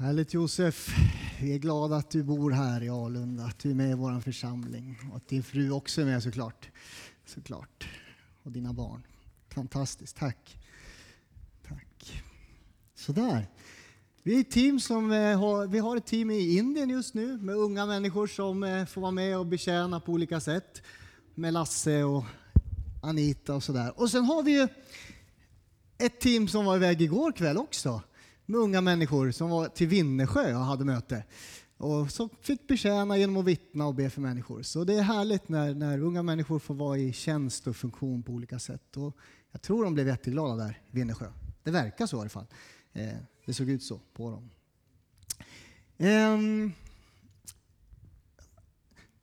Härligt 0.00 0.34
Josef. 0.34 0.96
Vi 1.40 1.54
är 1.54 1.58
glada 1.58 1.96
att 1.96 2.10
du 2.10 2.22
bor 2.22 2.50
här 2.50 2.82
i 2.82 2.88
Alunda, 2.88 3.44
att 3.44 3.58
du 3.58 3.70
är 3.70 3.74
med 3.74 3.90
i 3.90 3.94
vår 3.94 4.20
församling 4.20 4.98
och 5.10 5.16
att 5.16 5.28
din 5.28 5.42
fru 5.42 5.70
också 5.70 6.00
är 6.00 6.04
med 6.04 6.22
såklart. 6.22 6.68
såklart. 7.26 7.88
Och 8.42 8.52
dina 8.52 8.72
barn. 8.72 9.02
Fantastiskt, 9.54 10.16
tack. 10.16 10.58
Tack. 11.68 12.22
Sådär. 12.94 13.46
Vi 14.22 14.36
är 14.36 14.40
ett 14.40 14.50
team 14.50 14.80
som 14.80 15.12
eh, 15.12 15.40
har, 15.40 15.66
vi 15.66 15.78
har 15.78 15.96
ett 15.96 16.06
team 16.06 16.30
i 16.30 16.56
Indien 16.56 16.90
just 16.90 17.14
nu 17.14 17.38
med 17.38 17.54
unga 17.54 17.86
människor 17.86 18.26
som 18.26 18.62
eh, 18.62 18.86
får 18.86 19.00
vara 19.00 19.12
med 19.12 19.38
och 19.38 19.46
betjäna 19.46 20.00
på 20.00 20.12
olika 20.12 20.40
sätt. 20.40 20.82
Med 21.34 21.52
Lasse 21.52 22.04
och 22.04 22.24
Anita 23.02 23.54
och 23.54 23.62
sådär. 23.62 23.92
Och 23.96 24.10
sen 24.10 24.24
har 24.24 24.42
vi 24.42 24.60
ju 24.60 24.68
ett 25.98 26.20
team 26.20 26.48
som 26.48 26.64
var 26.64 26.76
iväg 26.76 27.02
igår 27.02 27.32
kväll 27.32 27.56
också 27.56 28.02
med 28.48 28.60
unga 28.60 28.80
människor 28.80 29.30
som 29.30 29.50
var 29.50 29.68
till 29.68 29.88
Vinnersjö 29.88 30.54
och 30.54 30.60
hade 30.60 30.84
möte. 30.84 31.24
Och 31.76 32.10
som 32.10 32.28
fick 32.40 32.66
betjäna 32.66 33.18
genom 33.18 33.36
att 33.36 33.44
vittna 33.44 33.86
och 33.86 33.94
be 33.94 34.10
för 34.10 34.20
människor. 34.20 34.62
Så 34.62 34.84
det 34.84 34.94
är 34.94 35.02
härligt 35.02 35.48
när, 35.48 35.74
när 35.74 36.02
unga 36.02 36.22
människor 36.22 36.58
får 36.58 36.74
vara 36.74 36.98
i 36.98 37.12
tjänst 37.12 37.66
och 37.66 37.76
funktion 37.76 38.22
på 38.22 38.32
olika 38.32 38.58
sätt. 38.58 38.96
Och 38.96 39.16
jag 39.52 39.62
tror 39.62 39.84
de 39.84 39.94
blev 39.94 40.06
jätteglada 40.06 40.54
där 40.64 40.70
i 40.70 40.96
Vinnersjö. 40.96 41.26
Det 41.62 41.70
verkar 41.70 42.06
så 42.06 42.16
i 42.16 42.20
alla 42.20 42.28
fall. 42.28 42.46
Eh, 42.92 43.08
det 43.46 43.54
såg 43.54 43.70
ut 43.70 43.82
så 43.82 44.00
på 44.12 44.30
dem. 44.30 44.50
Eh, 45.98 46.38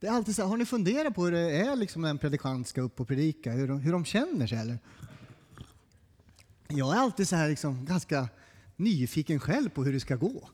det 0.00 0.06
är 0.06 0.12
alltid 0.12 0.36
så 0.36 0.42
här, 0.42 0.48
har 0.48 0.56
ni 0.56 0.66
funderat 0.66 1.14
på 1.14 1.24
hur 1.24 1.32
det 1.32 1.56
är 1.56 1.76
liksom 1.76 2.02
när 2.02 2.10
en 2.10 2.18
predikant 2.18 2.68
ska 2.68 2.80
upp 2.80 3.00
och 3.00 3.08
predika? 3.08 3.52
Hur 3.52 3.68
de, 3.68 3.80
hur 3.80 3.92
de 3.92 4.04
känner 4.04 4.46
sig 4.46 4.58
eller? 4.58 4.78
Jag 6.68 6.96
är 6.96 6.98
alltid 6.98 7.28
så 7.28 7.36
här 7.36 7.48
liksom 7.48 7.84
ganska 7.84 8.28
nyfiken 8.76 9.40
själv 9.40 9.68
på 9.68 9.84
hur 9.84 9.92
det 9.92 10.00
ska 10.00 10.16
gå. 10.16 10.48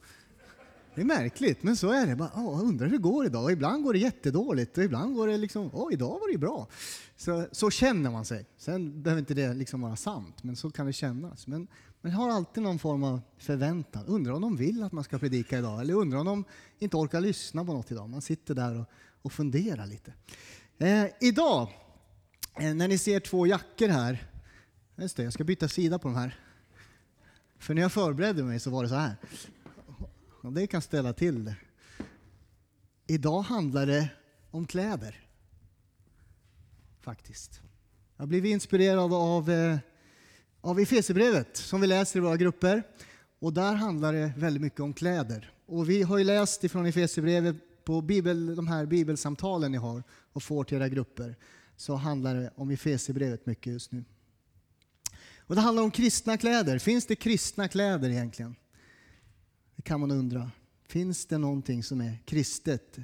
Det 0.95 1.01
är 1.01 1.05
märkligt, 1.05 1.62
men 1.62 1.77
så 1.77 1.91
är 1.91 2.06
det. 2.06 2.17
Bara, 2.17 2.31
åh, 2.34 2.61
undrar 2.61 2.87
hur 2.87 2.92
det 2.92 3.03
går 3.03 3.27
idag. 3.27 3.45
Och 3.45 3.53
ibland 3.53 3.84
går 3.84 3.92
det 3.92 3.98
jättedåligt 3.98 4.79
och 4.79 4.84
ibland 4.84 5.14
går 5.14 5.27
det 5.27 5.37
liksom, 5.37 5.70
åh, 5.73 5.92
idag 5.92 6.19
var 6.20 6.33
det 6.33 6.39
bra. 6.39 6.69
Så, 7.17 7.47
så 7.53 7.70
känner 7.70 8.11
man 8.11 8.25
sig. 8.25 8.47
Sen 8.59 9.03
behöver 9.03 9.20
inte 9.20 9.34
det 9.34 9.55
liksom 9.55 9.81
vara 9.81 9.97
sant, 9.97 10.42
men 10.42 10.56
så 10.56 10.70
kan 10.70 10.87
det 10.87 10.92
kännas. 10.92 11.47
Men 11.47 11.69
man 12.01 12.12
har 12.12 12.31
alltid 12.31 12.62
någon 12.62 12.79
form 12.79 13.05
av 13.05 13.20
förväntan. 13.39 14.06
Undrar 14.06 14.33
om 14.33 14.42
de 14.42 14.57
vill 14.57 14.83
att 14.83 14.92
man 14.92 15.05
ska 15.05 15.19
predika 15.19 15.59
idag, 15.59 15.81
eller 15.81 15.95
undrar 15.95 16.19
om 16.19 16.27
de 16.27 16.45
inte 16.79 16.97
orkar 16.97 17.20
lyssna 17.20 17.64
på 17.64 17.73
något 17.73 17.92
idag. 17.92 18.09
Man 18.09 18.23
sitter 18.23 18.55
där 18.55 18.81
och, 18.81 18.86
och 19.23 19.33
funderar 19.33 19.86
lite. 19.86 20.12
Eh, 20.79 21.07
idag, 21.20 21.69
eh, 22.59 22.75
när 22.75 22.89
ni 22.89 22.98
ser 22.98 23.20
två 23.20 23.47
jackor 23.47 23.89
här, 23.89 24.31
just 24.97 25.17
det, 25.17 25.23
jag 25.23 25.33
ska 25.33 25.45
byta 25.45 25.69
sida 25.69 25.98
på 25.98 26.09
de 26.09 26.14
här. 26.14 26.39
För 27.62 27.74
när 27.74 27.82
jag 27.82 27.92
förberedde 27.92 28.42
mig 28.42 28.60
så 28.60 28.70
var 28.70 28.82
det 28.82 28.88
så 28.88 28.94
här. 28.94 29.16
Och 30.42 30.52
det 30.52 30.66
kan 30.66 30.82
ställa 30.82 31.12
till 31.12 31.44
det. 31.44 31.56
Idag 33.06 33.42
handlar 33.42 33.86
det 33.86 34.08
om 34.50 34.66
kläder. 34.66 35.28
Faktiskt. 37.00 37.60
Jag 38.16 38.22
har 38.22 38.28
blivit 38.28 38.50
inspirerad 38.50 39.14
av, 39.14 39.50
eh, 39.50 39.78
av 40.60 40.80
Efesierbrevet 40.80 41.56
som 41.56 41.80
vi 41.80 41.86
läser 41.86 42.18
i 42.18 42.22
våra 42.22 42.36
grupper. 42.36 42.83
Och 43.38 43.52
där 43.52 43.74
handlar 43.74 44.12
det 44.12 44.33
väldigt 44.36 44.62
mycket 44.62 44.80
om 44.80 44.92
kläder. 44.92 45.52
Och 45.66 45.90
vi 45.90 46.02
har 46.02 46.18
ju 46.18 46.24
läst 46.24 46.64
ifrån 46.64 46.86
Efesierbrevet 46.86 47.84
på 47.84 48.00
bibel, 48.00 48.56
de 48.56 48.66
här 48.66 48.86
bibelsamtalen 48.86 49.72
ni 49.72 49.78
har 49.78 50.02
och 50.33 50.42
får 50.42 50.64
till 50.64 50.77
era 50.77 50.88
grupper. 50.88 51.36
Så 51.77 51.94
handlar 51.94 52.34
det 52.34 52.50
om 52.55 52.70
Efesierbrevet 52.70 53.46
mycket 53.46 53.72
just 53.72 53.92
nu. 53.92 54.05
Och 55.53 55.56
det 55.56 55.62
handlar 55.62 55.83
om 55.83 55.91
kristna 55.91 56.36
kläder. 56.36 56.78
Finns 56.78 57.06
det 57.06 57.17
kristna 57.17 57.69
kläder 57.69 58.11
egentligen? 58.11 58.56
Det 59.77 59.83
kan 59.83 60.00
man 60.00 60.11
undra. 60.11 60.50
Finns 60.89 61.27
det 61.27 61.39
någonting 61.39 61.83
som 61.83 62.01
är 62.01 62.18
kristet? 62.24 62.98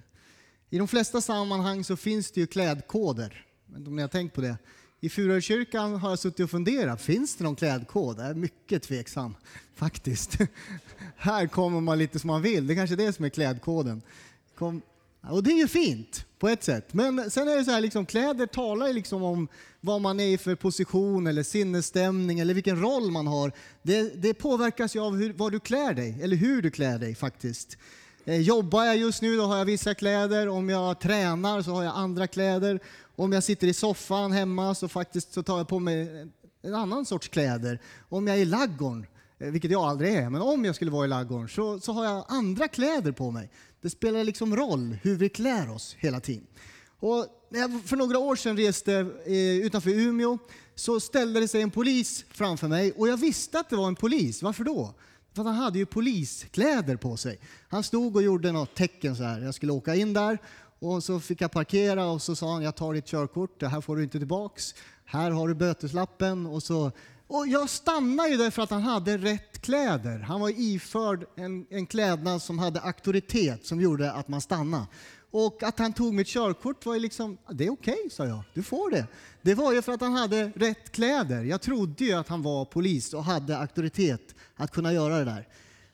I 0.71 0.79
de 0.79 0.89
flesta 0.89 1.21
sammanhang 1.21 1.85
så 1.85 1.97
finns 1.97 2.31
det 2.31 2.41
ju 2.41 2.47
klädkoder. 2.47 3.47
Men 3.67 3.87
om 3.87 3.97
ni 3.97 4.03
har 4.03 4.09
tänkt 4.09 4.35
på 4.35 4.41
det. 4.41 4.59
I 5.01 5.09
Furukyrkan 5.09 5.95
har 5.95 6.11
jag 6.11 6.19
suttit 6.19 6.41
och 6.41 6.51
funderat, 6.51 7.03
finns 7.03 7.37
det 7.37 7.45
någon 7.45 7.57
klädkod? 7.57 8.19
Jag 8.19 8.27
är 8.27 8.35
mycket 8.35 8.83
tveksam, 8.83 9.35
faktiskt. 9.75 10.39
Här 11.17 11.47
kommer 11.47 11.81
man 11.81 11.99
lite 11.99 12.19
som 12.19 12.29
man 12.29 12.43
vill, 12.43 12.67
det 12.67 12.75
är 12.75 12.77
kanske 12.77 12.95
är 12.95 13.07
det 13.07 13.13
som 13.13 13.25
är 13.25 13.29
klädkoden. 13.29 14.03
Kom, 14.55 14.83
och 15.23 15.43
det 15.43 15.51
är 15.51 15.57
ju 15.57 15.69
fint 15.69 16.25
på 16.39 16.49
ett 16.49 16.65
sätt. 16.65 16.95
Men 16.95 17.31
sen 17.31 17.49
är 17.49 17.57
det 17.57 17.65
så 17.65 17.71
här, 17.71 17.81
liksom, 17.81 18.07
kläder 18.07 18.47
talar 18.47 18.87
ju 18.87 18.93
liksom 18.93 19.23
om 19.23 19.49
vad 19.81 20.01
man 20.01 20.21
är 20.21 20.27
i 20.27 20.39
för 20.39 20.55
position 20.55 21.27
eller 21.27 21.43
sinnesstämning 21.43 22.41
eller 22.41 22.55
vilken 22.55 22.81
roll 22.81 23.11
man 23.11 23.27
har. 23.27 23.53
Det, 23.83 24.23
det 24.23 24.35
påverkas 24.35 24.97
ju 24.97 25.01
av 25.01 25.17
hur, 25.17 25.33
vad 25.33 25.53
du 25.53 25.61
klär 25.61 25.95
dig, 25.95 26.19
eller 26.23 26.37
hur 26.37 26.63
du 26.63 26.71
klär 26.71 26.99
dig 26.99 27.15
faktiskt. 27.15 27.79
Eh, 28.25 28.41
jobbar 28.41 28.85
jag 28.85 28.97
just 28.97 29.23
nu 29.23 29.37
då 29.37 29.43
har 29.43 29.59
jag 29.59 29.65
vissa 29.65 29.95
kläder, 29.95 30.49
om 30.49 30.69
jag 30.69 31.01
tränar 31.01 31.63
så 31.63 31.71
har 31.71 31.85
jag 31.85 31.97
andra 31.97 32.27
kläder. 32.27 32.81
Om 33.17 33.33
jag 33.33 33.45
sitter 33.45 33.67
i 33.67 33.75
soffan 33.75 34.33
hemma 34.33 34.75
så 34.75 34.89
faktiskt 34.89 35.33
så 35.33 35.43
tar 35.43 35.59
jag 35.59 35.69
på 35.69 35.79
mig 35.79 36.29
en 36.63 36.75
annan 36.75 37.07
sorts 37.07 37.29
kläder. 37.29 37.81
Om 38.09 38.27
jag 38.27 38.37
är 38.37 38.41
i 38.41 38.45
laggorn, 38.45 39.07
eh, 39.39 39.51
vilket 39.51 39.71
jag 39.71 39.83
aldrig 39.83 40.15
är, 40.15 40.31
men 40.31 40.43
om 40.43 40.65
jag 40.65 40.75
skulle 40.75 40.91
vara 40.91 41.05
i 41.05 41.09
laggorn 41.09 41.49
så, 41.49 41.81
så 41.81 41.93
har 41.93 42.05
jag 42.05 42.25
andra 42.29 42.69
kläder 42.69 43.13
på 43.13 43.31
mig. 43.31 43.51
Det 43.81 43.91
spelar 43.91 44.25
liksom 44.25 44.57
roll 44.57 44.99
hur 45.03 45.17
vi 45.17 45.29
klär 45.29 45.71
oss 45.71 45.97
hela 45.99 46.21
tiden. 46.21 46.47
Och 47.01 47.27
när 47.51 47.61
jag 47.61 47.83
för 47.85 47.97
några 47.97 48.19
år 48.19 48.37
sedan 48.37 48.57
reste 48.57 48.95
eh, 49.27 49.67
utanför 49.67 49.91
Umeå 49.91 50.39
så 50.75 51.01
ställde 51.01 51.41
det 51.41 51.49
sig 51.49 51.63
en 51.63 51.71
polis 51.71 52.25
framför 52.31 52.69
mig 52.69 52.93
och 52.93 53.09
jag 53.09 53.17
visste 53.17 53.61
att 53.61 53.71
det 53.71 53.77
var 53.77 53.89
en 53.89 53.97
polis. 53.97 54.43
Varför 54.43 54.65
då? 54.65 54.95
För 55.35 55.43
han 55.43 55.55
hade 55.55 55.79
ju 55.79 55.87
poliskläder 55.87 56.97
på 56.97 57.17
sig. 57.17 57.41
Han 57.69 57.83
stod 57.83 58.17
och 58.17 58.23
gjorde 58.23 58.53
något 58.53 58.75
tecken 58.75 59.17
så 59.17 59.23
här. 59.23 59.41
Jag 59.41 59.55
skulle 59.55 59.73
åka 59.73 59.95
in 59.95 60.13
där 60.13 60.39
och 60.79 61.05
så 61.05 61.21
fick 61.21 61.41
jag 61.41 61.51
parkera 61.51 62.07
och 62.07 62.23
så 62.23 62.37
sa 62.37 62.53
han 62.53 62.63
jag 62.63 62.77
tar 62.77 62.95
ditt 62.95 63.07
körkort, 63.07 63.61
det 63.61 63.69
här 63.69 63.81
får 63.81 63.97
du 63.97 64.03
inte 64.03 64.19
tillbaks. 64.19 64.75
Här 65.05 65.31
har 65.31 65.49
du 65.49 65.55
böteslappen 65.55 66.47
och 66.47 66.63
så 66.63 66.93
och 67.29 67.49
jag 67.49 67.71
stannade 67.71 68.29
ju 68.29 68.37
där 68.37 68.51
för 68.51 68.63
att 68.63 68.71
han 68.71 68.83
hade 68.83 69.19
rätt 69.19 69.63
kläder. 69.63 70.19
Han 70.19 70.41
var 70.41 70.53
iförd 70.57 71.25
en, 71.37 71.67
en 71.71 71.87
klädnad 71.87 72.43
som 72.43 72.59
hade 72.59 72.81
auktoritet 72.81 73.67
som 73.67 73.81
gjorde 73.81 74.13
att 74.13 74.29
man 74.29 74.41
stannade. 74.41 74.87
Och 75.31 75.63
att 75.63 75.79
han 75.79 75.93
tog 75.93 76.15
mitt 76.15 76.27
körkort 76.27 76.87
var 76.87 76.95
ju 76.95 77.01
liksom, 77.01 77.39
det 77.51 77.67
är 77.67 77.71
okej, 77.71 77.95
okay, 77.95 78.11
sa 78.11 78.27
jag. 78.27 78.43
Du 78.55 78.63
får 78.63 78.91
det. 78.91 79.07
Det 79.43 79.55
var 79.55 79.73
ju 79.73 79.83
för 79.83 79.93
att 79.93 80.01
han 80.01 80.13
hade 80.13 80.53
rätt 80.57 80.93
kläder. 80.93 81.45
Jag 81.45 81.61
trodde 81.61 82.05
ju 82.05 82.13
att 82.13 82.29
han 82.29 82.43
var 82.43 82.65
polis 82.65 83.15
och 83.15 83.25
hade 83.25 83.59
auktoritet 83.59 84.35
att 84.57 84.71
kunna 84.71 84.93
göra 84.93 85.19
det 85.19 85.25
där. 85.25 85.49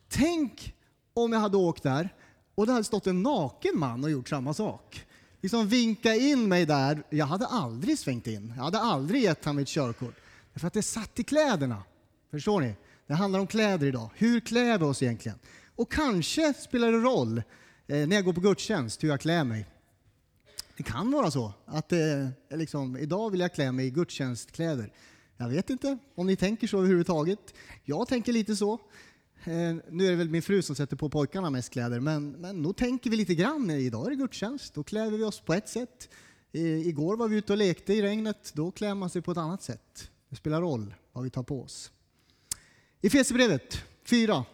Tänk 0.08 0.74
om 1.14 1.32
jag 1.32 1.40
hade 1.40 1.56
åkt 1.56 1.82
där 1.82 2.14
och 2.54 2.66
det 2.66 2.72
hade 2.72 2.84
stått 2.84 3.06
en 3.06 3.22
naken 3.22 3.78
man 3.78 4.04
och 4.04 4.10
gjort 4.10 4.28
samma 4.28 4.54
sak. 4.54 5.06
Liksom 5.40 5.68
vinka 5.68 6.14
in 6.14 6.48
mig 6.48 6.66
där. 6.66 7.02
Jag 7.10 7.26
hade 7.26 7.46
aldrig 7.46 7.98
svängt 7.98 8.26
in. 8.26 8.52
Jag 8.56 8.64
hade 8.64 8.80
aldrig 8.80 9.22
gett 9.22 9.44
honom 9.44 9.56
mitt 9.56 9.68
körkort. 9.68 10.14
För 10.56 10.66
att 10.66 10.72
det 10.72 10.82
satt 10.82 11.18
i 11.18 11.24
kläderna. 11.24 11.82
Förstår 12.30 12.60
ni? 12.60 12.74
Det 13.06 13.14
handlar 13.14 13.40
om 13.40 13.46
kläder 13.46 13.86
idag. 13.86 14.10
Hur 14.14 14.40
klär 14.40 14.78
vi 14.78 14.84
oss 14.84 15.02
egentligen? 15.02 15.38
Och 15.76 15.92
kanske 15.92 16.54
spelar 16.54 16.92
det 16.92 16.98
roll 16.98 17.38
eh, 17.86 18.06
när 18.08 18.16
jag 18.16 18.24
går 18.24 18.32
på 18.32 18.40
gudstjänst 18.40 19.04
hur 19.04 19.08
jag 19.08 19.20
klär 19.20 19.44
mig. 19.44 19.66
Det 20.76 20.82
kan 20.82 21.10
vara 21.10 21.30
så 21.30 21.52
att 21.64 21.92
eh, 21.92 21.98
liksom, 22.50 22.96
idag 22.96 23.30
vill 23.30 23.40
jag 23.40 23.54
klä 23.54 23.72
mig 23.72 23.86
i 23.86 23.90
gudstjänstkläder. 23.90 24.92
Jag 25.36 25.48
vet 25.48 25.70
inte 25.70 25.98
om 26.14 26.26
ni 26.26 26.36
tänker 26.36 26.66
så 26.66 26.78
överhuvudtaget. 26.78 27.54
Jag 27.84 28.08
tänker 28.08 28.32
lite 28.32 28.56
så. 28.56 28.72
Eh, 29.44 29.74
nu 29.90 30.06
är 30.06 30.10
det 30.10 30.16
väl 30.16 30.30
min 30.30 30.42
fru 30.42 30.62
som 30.62 30.76
sätter 30.76 30.96
på 30.96 31.08
pojkarna 31.08 31.50
mest 31.50 31.70
kläder, 31.70 32.00
men, 32.00 32.30
men 32.30 32.62
nog 32.62 32.76
tänker 32.76 33.10
vi 33.10 33.16
lite 33.16 33.34
grann. 33.34 33.70
Eh, 33.70 33.78
idag 33.78 34.06
är 34.06 34.10
det 34.10 34.16
gudstjänst, 34.16 34.74
då 34.74 34.82
klär 34.82 35.10
vi 35.10 35.24
oss 35.24 35.40
på 35.40 35.54
ett 35.54 35.68
sätt. 35.68 36.08
Eh, 36.52 36.86
igår 36.88 37.16
var 37.16 37.28
vi 37.28 37.36
ute 37.36 37.52
och 37.52 37.58
lekte 37.58 37.94
i 37.94 38.02
regnet, 38.02 38.52
då 38.54 38.70
klär 38.70 38.94
man 38.94 39.10
sig 39.10 39.22
på 39.22 39.32
ett 39.32 39.38
annat 39.38 39.62
sätt. 39.62 40.10
Det 40.34 40.38
spelar 40.38 40.60
roll 40.60 40.94
vad 41.12 41.24
vi 41.24 41.30
tar 41.30 41.42
på 41.42 41.62
oss. 41.62 41.92
I 43.00 43.06
Efesierbrevet 43.06 43.82
4. 44.04 44.44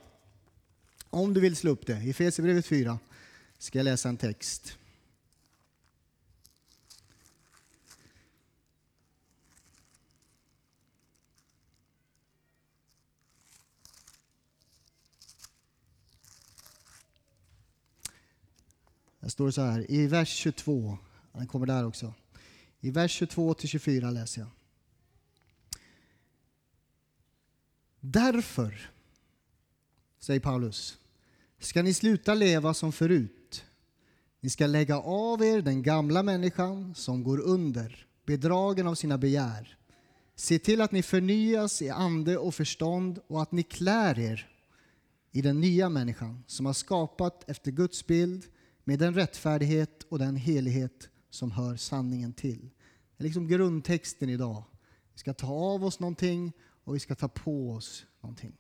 Om 1.11 1.35
du 1.35 1.41
vill 1.41 1.57
slå 1.57 1.71
upp 1.71 1.87
det. 1.87 2.03
I 2.03 2.11
Efesierbrevet 2.11 2.67
4 2.67 2.99
ska 3.59 3.79
jag 3.79 3.85
läsa 3.85 4.09
en 4.09 4.17
text. 4.17 4.79
Det 19.21 19.31
står 19.31 19.51
så 19.51 19.63
här 19.63 19.91
i 19.91 20.07
vers 20.07 20.29
22. 20.29 20.99
Den 21.33 21.47
kommer 21.47 21.67
där 21.67 21.87
också. 21.87 22.15
I 22.81 22.91
vers 22.91 23.11
22 23.11 23.55
till 23.55 23.69
24 23.69 24.11
läser 24.11 24.41
jag. 24.41 24.60
Därför, 28.01 28.91
säger 30.19 30.41
Paulus, 30.41 30.99
ska 31.59 31.83
ni 31.83 31.95
sluta 31.95 32.35
leva 32.35 32.75
som 32.75 32.93
förut. 32.93 33.65
Ni 34.41 34.51
ska 34.51 34.67
lägga 34.67 34.99
av 34.99 35.43
er 35.43 35.63
den 35.63 35.83
gamla 35.83 36.23
människan 36.23 36.95
som 36.95 37.23
går 37.23 37.41
under, 37.41 38.07
bedragen 38.27 38.87
av 38.87 38.95
sina 38.95 39.19
begär. 39.19 39.77
Se 40.35 40.59
till 40.59 40.81
att 40.81 40.93
ni 40.93 41.03
förnyas 41.03 41.83
i 41.83 41.91
ande 41.91 42.39
och 42.39 42.55
förstånd 42.55 43.19
och 43.27 43.43
att 43.43 43.53
ni 43.53 43.63
klär 43.63 44.19
er 44.19 44.49
i 45.33 45.43
den 45.43 45.61
nya 45.61 45.89
människan 45.89 46.45
som 46.47 46.67
har 46.67 46.73
skapat 46.73 47.51
efter 47.51 47.71
Guds 47.71 48.07
bild 48.07 48.45
med 48.85 48.99
den 48.99 49.15
rättfärdighet 49.15 50.03
och 50.09 50.19
den 50.19 50.37
helighet 50.37 51.09
som 51.31 51.51
hör 51.51 51.77
sanningen 51.77 52.33
till. 52.33 52.71
Det 53.17 53.23
är 53.23 53.25
liksom 53.25 53.49
grundtexten 53.49 54.29
idag. 54.29 54.65
Vi 55.13 55.19
ska 55.19 55.35
ta 55.35 55.53
av 55.53 55.85
oss 55.85 56.01
någonting 56.01 56.53
och 56.91 56.97
vi 56.97 57.01
ska 57.01 57.15
ta 57.15 57.29
på 57.29 57.71
oss 57.71 58.05
någonting. 58.21 58.53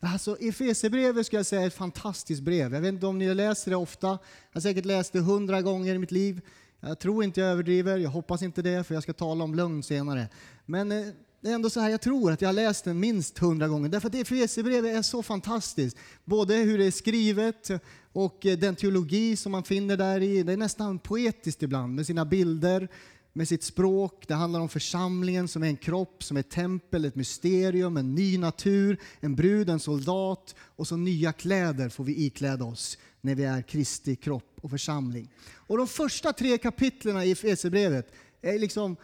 Alltså, 0.00 0.36
Efesierbrevet 0.40 1.26
ska 1.26 1.36
jag 1.36 1.46
säga 1.46 1.62
är 1.62 1.66
ett 1.66 1.74
fantastiskt 1.74 2.42
brev. 2.42 2.74
Jag 2.74 2.80
vet 2.80 2.92
inte 2.94 3.06
om 3.06 3.18
ni 3.18 3.34
läser 3.34 3.70
det 3.70 3.76
ofta. 3.76 4.06
Jag 4.06 4.18
har 4.52 4.60
säkert 4.60 4.84
läst 4.84 5.12
det 5.12 5.20
hundra 5.20 5.62
gånger 5.62 5.94
i 5.94 5.98
mitt 5.98 6.10
liv. 6.10 6.40
Jag 6.80 6.98
tror 6.98 7.24
inte 7.24 7.40
jag 7.40 7.50
överdriver, 7.50 7.96
jag 7.96 8.10
hoppas 8.10 8.42
inte 8.42 8.62
det, 8.62 8.84
för 8.84 8.94
jag 8.94 9.02
ska 9.02 9.12
tala 9.12 9.44
om 9.44 9.54
lögn 9.54 9.82
senare. 9.82 10.28
Men 10.66 10.92
eh, 10.92 11.06
det 11.40 11.50
är 11.50 11.54
ändå 11.54 11.70
så 11.70 11.80
här, 11.80 11.90
jag 11.90 12.00
tror 12.00 12.32
att 12.32 12.40
jag 12.40 12.48
har 12.48 12.52
läst 12.52 12.84
den 12.84 13.00
minst 13.00 13.38
hundra 13.38 13.68
gånger. 13.68 13.88
Därför 13.88 14.08
att 14.08 14.14
Efesierbrevet 14.14 14.96
är 14.96 15.02
så 15.02 15.22
fantastiskt. 15.22 15.96
Både 16.24 16.54
hur 16.54 16.78
det 16.78 16.84
är 16.84 16.90
skrivet 16.90 17.70
och 18.12 18.46
eh, 18.46 18.58
den 18.58 18.76
teologi 18.76 19.36
som 19.36 19.52
man 19.52 19.64
finner 19.64 19.96
där 19.96 20.20
i. 20.20 20.42
Det 20.42 20.52
är 20.52 20.56
nästan 20.56 20.98
poetiskt 20.98 21.62
ibland 21.62 21.94
med 21.94 22.06
sina 22.06 22.24
bilder, 22.24 22.88
med 23.38 23.48
sitt 23.48 23.62
språk. 23.62 24.24
Det 24.28 24.34
handlar 24.34 24.60
om 24.60 24.68
församlingen 24.68 25.48
som 25.48 25.62
är 25.62 25.66
en 25.66 25.76
kropp, 25.76 26.22
som 26.22 26.36
är 26.36 26.40
ett 26.40 26.50
tempel, 26.50 27.04
ett 27.04 27.14
mysterium, 27.14 27.96
en 27.96 28.14
ny 28.14 28.38
natur, 28.38 29.00
en 29.20 29.34
brud, 29.34 29.70
en 29.70 29.80
soldat 29.80 30.54
och 30.60 30.88
så 30.88 30.96
nya 30.96 31.32
kläder 31.32 31.88
får 31.88 32.04
vi 32.04 32.24
ikläda 32.24 32.64
oss 32.64 32.98
när 33.20 33.34
vi 33.34 33.44
är 33.44 33.62
Kristi 33.62 34.16
kropp 34.16 34.58
och 34.62 34.70
församling. 34.70 35.30
Och 35.54 35.78
de 35.78 35.86
första 35.86 36.32
tre 36.32 36.58
kapitlen 36.58 37.22
i 37.22 37.30
Efesierbrevet 37.30 38.12
är 38.42 38.58
liksom 38.58 38.96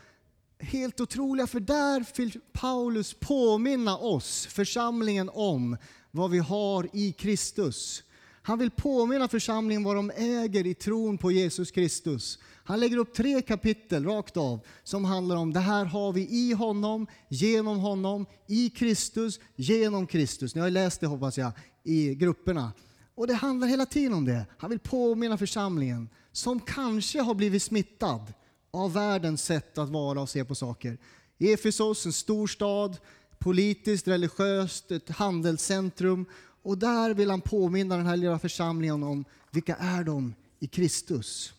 helt 0.59 1.01
otroliga, 1.01 1.47
för 1.47 1.61
där 1.61 2.05
vill 2.17 2.41
Paulus 2.53 3.15
påminna 3.21 3.97
oss, 3.97 4.47
församlingen, 4.47 5.31
om 5.33 5.77
vad 6.11 6.31
vi 6.31 6.39
har 6.39 6.89
i 6.93 7.13
Kristus. 7.13 8.03
Han 8.47 8.59
vill 8.59 8.71
påminna 8.71 9.29
församlingen 9.29 9.85
vad 9.85 9.97
de 9.97 10.11
äger 10.17 10.67
i 10.67 10.75
tron 10.75 11.19
på 11.19 11.33
Jesus 11.33 11.71
Kristus. 11.71 12.39
Han 12.65 12.81
lägger 12.81 12.97
upp 12.97 13.15
tre 13.15 13.43
kapitel 13.43 14.05
rakt 14.05 14.37
av 14.37 14.61
som 14.83 15.05
handlar 15.05 15.37
om 15.37 15.53
det 15.53 15.61
här 15.61 15.85
har 15.85 16.13
vi 16.13 16.29
i 16.29 16.53
honom, 16.53 17.07
genom 17.29 17.79
honom, 17.79 18.27
i 18.47 18.71
Kristus, 18.71 19.41
genom 19.57 20.07
Kristus. 20.07 20.55
Ni 20.55 20.61
har 20.61 20.71
läst 20.71 21.01
det 21.01 21.07
hoppas 21.07 21.39
jag 21.39 21.53
i 21.85 22.15
grupperna. 22.15 22.73
Och 23.15 23.27
det 23.27 23.35
handlar 23.35 23.69
hela 23.69 23.87
tiden 23.87 24.13
om 24.13 24.25
det. 24.25 24.47
Han 24.59 24.71
vill 24.71 24.79
påminna 24.79 25.39
församlingen 25.39 26.09
som 26.33 26.61
kanske 26.61 27.21
har 27.21 27.35
blivit 27.35 27.63
smittad 27.63 28.33
av 28.71 28.93
världens 28.93 29.45
sätt 29.45 29.79
att 29.79 29.89
vara 29.89 30.21
och 30.21 30.29
se 30.29 30.45
på 30.45 30.55
saker. 30.55 30.99
Efesos, 31.39 32.07
en 32.07 32.13
stor 32.13 32.47
stad, 32.47 32.97
politiskt, 33.39 34.09
religiöst, 34.09 34.91
ett 34.91 35.11
handelscentrum. 35.11 36.27
Och 36.65 36.79
där 36.79 37.15
vill 37.15 37.31
han 37.31 37.41
påminna 37.41 37.97
den 37.97 38.07
här 38.07 38.17
lilla 38.17 38.39
församlingen 38.39 39.03
om 39.03 39.25
vilka 39.51 39.77
är 39.77 40.05
de 40.05 40.35
i 40.59 40.67
Kristus. 40.67 41.53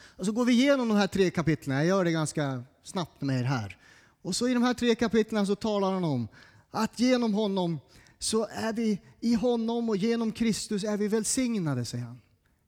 Och 0.00 0.26
så 0.26 0.32
går 0.32 0.44
vi 0.44 0.52
igenom 0.52 0.88
de 0.88 0.96
här 0.96 1.06
tre 1.06 1.30
kapitlen. 1.30 1.76
Jag 1.76 1.86
gör 1.86 2.04
det 2.04 2.12
ganska 2.12 2.64
snabbt 2.82 3.20
med 3.20 3.40
er 3.40 3.44
här. 3.44 3.78
Och 4.22 4.36
så 4.36 4.48
i 4.48 4.54
de 4.54 4.62
här 4.62 4.74
tre 4.74 4.94
kapitlen 4.94 5.46
så 5.46 5.54
talar 5.54 5.92
han 5.92 6.04
om 6.04 6.28
att 6.70 7.00
genom 7.00 7.34
honom 7.34 7.80
så 8.18 8.46
är 8.46 8.72
vi, 8.72 9.00
i 9.20 9.34
honom 9.34 9.88
och 9.88 9.96
genom 9.96 10.32
Kristus 10.32 10.84
är 10.84 10.96
vi 10.96 11.08
välsignade, 11.08 11.84
säger 11.84 12.04
han. 12.04 12.20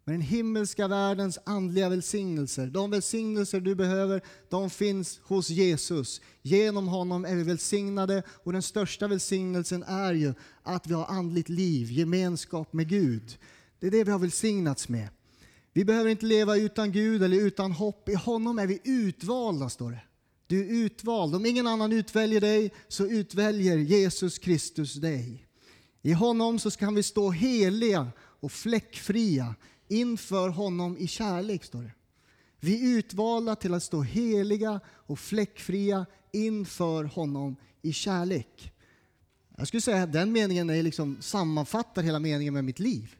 Med 0.09 0.15
den 0.15 0.27
himmelska 0.27 0.89
världens 0.89 1.39
andliga 1.45 1.89
välsignelser. 1.89 2.67
De 2.67 2.91
välsignelser 2.91 3.61
du 3.61 3.75
behöver, 3.75 4.23
de 4.49 4.71
finns 4.71 5.21
hos 5.23 5.51
Jesus. 5.51 6.21
Genom 6.43 6.89
honom 6.89 7.25
är 7.25 7.35
vi 7.35 7.43
välsignade 7.43 8.23
och 8.29 8.53
den 8.53 8.63
största 8.63 9.09
välsignelsen 9.09 9.83
är 9.83 10.15
ju 10.15 10.35
att 10.63 10.87
vi 10.87 10.95
har 10.95 11.07
andligt 11.07 11.49
liv, 11.49 11.91
gemenskap 11.91 12.73
med 12.73 12.89
Gud. 12.89 13.39
Det 13.81 13.87
är 13.87 13.91
det 13.91 14.05
vi 14.05 14.11
har 14.11 14.19
välsignats 14.19 14.89
med. 14.89 15.09
Vi 15.73 15.85
behöver 15.85 16.11
inte 16.11 16.27
leva 16.27 16.57
utan 16.57 16.93
Gud 16.93 17.23
eller 17.23 17.37
utan 17.37 17.73
hopp. 17.73 18.09
I 18.09 18.15
honom 18.15 18.59
är 18.59 18.67
vi 18.67 18.81
utvalda, 18.85 19.69
står 19.69 19.91
det. 19.91 20.03
Du 20.47 20.61
är 20.61 20.85
utvald. 20.85 21.35
Om 21.35 21.47
ingen 21.47 21.67
annan 21.67 21.93
utväljer 21.93 22.41
dig 22.41 22.73
så 22.89 23.07
utväljer 23.07 23.77
Jesus 23.77 24.39
Kristus 24.39 24.95
dig. 24.95 25.47
I 26.03 26.13
honom 26.13 26.59
så 26.59 26.71
kan 26.71 26.95
vi 26.95 27.03
stå 27.03 27.31
heliga 27.31 28.13
och 28.41 28.53
fläckfria 28.53 29.55
inför 29.89 30.49
honom 30.49 30.97
i 30.99 31.07
kärlek, 31.07 31.65
står 31.65 31.83
det. 31.83 31.93
Vi 32.61 32.83
är 32.83 32.99
utvalda 32.99 33.57
till 33.57 33.75
att 33.75 33.83
stå 33.83 34.03
heliga 34.03 34.81
och 34.89 35.19
fläckfria 35.19 36.07
inför 36.33 37.05
honom 37.05 37.57
i 37.83 37.93
kärlek. 37.93 38.73
Jag 39.57 39.69
skulle 39.69 39.81
säga 39.81 40.03
att 40.03 40.13
den 40.13 40.33
meningen 40.33 40.71
är 40.71 40.83
liksom, 40.83 41.17
sammanfattar 41.21 42.03
hela 42.03 42.19
meningen 42.19 42.55
med 42.55 42.65
mitt 42.65 42.79
liv. 42.79 43.17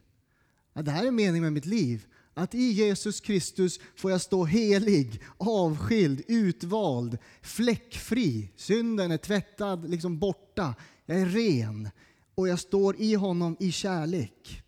Att 0.73 0.85
det 0.85 0.91
här 0.91 1.05
är 1.05 1.11
meningen 1.11 1.43
med 1.43 1.53
mitt 1.53 1.65
liv. 1.65 2.05
Att 2.33 2.55
i 2.55 2.71
Jesus 2.71 3.21
Kristus 3.21 3.79
får 3.95 4.11
jag 4.11 4.21
stå 4.21 4.45
helig, 4.45 5.21
avskild, 5.37 6.23
utvald, 6.27 7.17
fläckfri. 7.41 8.49
Synden 8.55 9.11
är 9.11 9.17
tvättad, 9.17 9.89
liksom 9.89 10.19
borta. 10.19 10.75
Jag 11.05 11.19
är 11.19 11.25
ren 11.25 11.89
och 12.35 12.47
jag 12.47 12.59
står 12.59 13.01
i 13.01 13.13
honom 13.13 13.57
i 13.59 13.71
kärlek. 13.71 14.63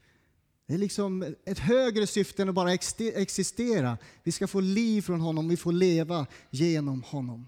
Det 0.71 0.75
är 0.75 0.79
liksom 0.79 1.35
ett 1.45 1.59
högre 1.59 2.07
syfte 2.07 2.41
än 2.41 2.49
att 2.49 2.55
bara 2.55 2.73
existera. 2.99 3.97
Vi 4.23 4.31
ska 4.31 4.47
få 4.47 4.59
liv 4.59 5.01
från 5.01 5.21
honom, 5.21 5.47
vi 5.47 5.57
får 5.57 5.71
leva 5.71 6.27
genom 6.49 7.03
honom. 7.03 7.45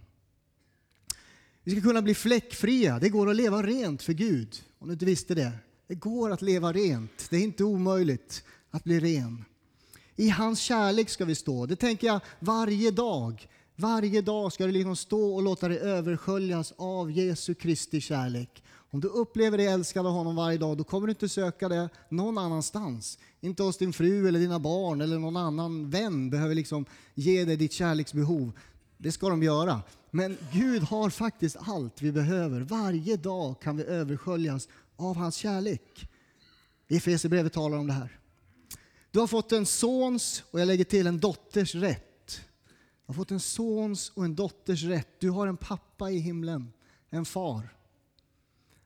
Vi 1.64 1.72
ska 1.72 1.82
kunna 1.82 2.02
bli 2.02 2.16
fläckfria. 2.16 3.00
Det 3.00 3.10
går 3.10 3.30
att 3.30 3.36
leva 3.36 3.64
rent 3.64 4.02
för 4.02 4.14
Gud, 4.14 4.64
om 4.80 4.88
du 4.88 4.94
inte 4.94 5.06
visste 5.06 5.36
det. 5.36 5.52
Det 5.88 5.96
går 5.96 6.32
att 6.32 6.42
leva 6.42 6.74
rent. 6.74 7.30
Det 7.30 7.36
är 7.36 7.42
inte 7.42 7.64
omöjligt 7.64 8.44
att 8.72 8.84
bli 8.84 9.00
ren. 9.00 9.46
I 10.16 10.30
hans 10.30 10.60
kärlek 10.60 11.10
ska 11.10 11.26
vi 11.26 11.36
stå. 11.36 11.66
Det 11.66 11.76
tänker 11.76 12.08
jag 12.08 12.20
varje 12.40 12.92
dag. 12.92 13.48
Varje 13.76 14.22
dag 14.22 14.54
ska 14.54 14.66
du 14.66 14.72
liksom 14.72 14.96
stå 14.96 15.36
och 15.36 15.44
låta 15.44 15.68
dig 15.68 15.78
översköljas 15.78 16.74
av 16.78 17.12
Jesu 17.12 17.54
Kristi 17.54 18.02
kärlek. 18.02 18.64
Om 18.94 19.00
du 19.00 19.08
upplever 19.08 19.58
dig 19.58 19.68
älskad 19.68 20.08
av 20.08 20.14
honom 20.14 20.36
varje 20.36 20.58
dag, 20.58 20.78
då 20.78 20.84
kommer 20.84 21.08
du 21.08 21.12
inte 21.12 21.30
söka 21.30 21.70
det 21.70 21.90
någon 22.10 22.38
annanstans. 22.38 23.20
Inte 23.42 23.64
hos 23.64 23.78
din 23.78 23.94
fru 23.94 24.28
eller 24.28 24.40
dina 24.40 24.60
barn 24.60 25.02
eller 25.02 25.20
någon 25.20 25.38
annan 25.38 25.90
vän 25.90 26.30
behöver 26.30 26.56
liksom 26.56 26.86
ge 27.14 27.46
dig 27.46 27.58
ditt 27.58 27.72
kärleksbehov. 27.72 28.52
Det 28.98 29.12
ska 29.12 29.30
de 29.30 29.44
göra. 29.44 29.82
Men 30.12 30.38
Gud 30.52 30.84
har 30.84 31.10
faktiskt 31.10 31.58
allt 31.60 32.02
vi 32.02 32.12
behöver. 32.12 32.62
Varje 32.62 33.18
dag 33.18 33.62
kan 33.62 33.78
vi 33.78 33.84
översköljas 33.84 34.68
av 34.96 35.16
hans 35.16 35.36
kärlek. 35.36 36.10
Efesierbrevet 36.88 37.54
talar 37.54 37.78
om 37.78 37.88
det 37.88 37.94
här. 37.94 38.20
Du 39.12 39.20
har 39.20 39.28
fått 39.28 39.52
en 39.52 39.66
sons, 39.66 40.44
och 40.52 40.60
jag 40.60 40.68
lägger 40.68 40.86
till 40.86 41.08
en 41.08 41.20
dotters 41.20 41.76
rätt. 41.76 42.42
Du 43.06 43.08
har 43.08 43.14
fått 43.14 43.32
en 43.32 43.40
sons 43.40 44.12
och 44.16 44.26
en 44.26 44.36
dotters 44.36 44.84
rätt. 44.84 45.20
Du 45.20 45.30
har 45.30 45.48
en 45.48 45.58
pappa 45.58 46.12
i 46.12 46.18
himlen, 46.18 46.74
en 47.10 47.26
far. 47.26 47.70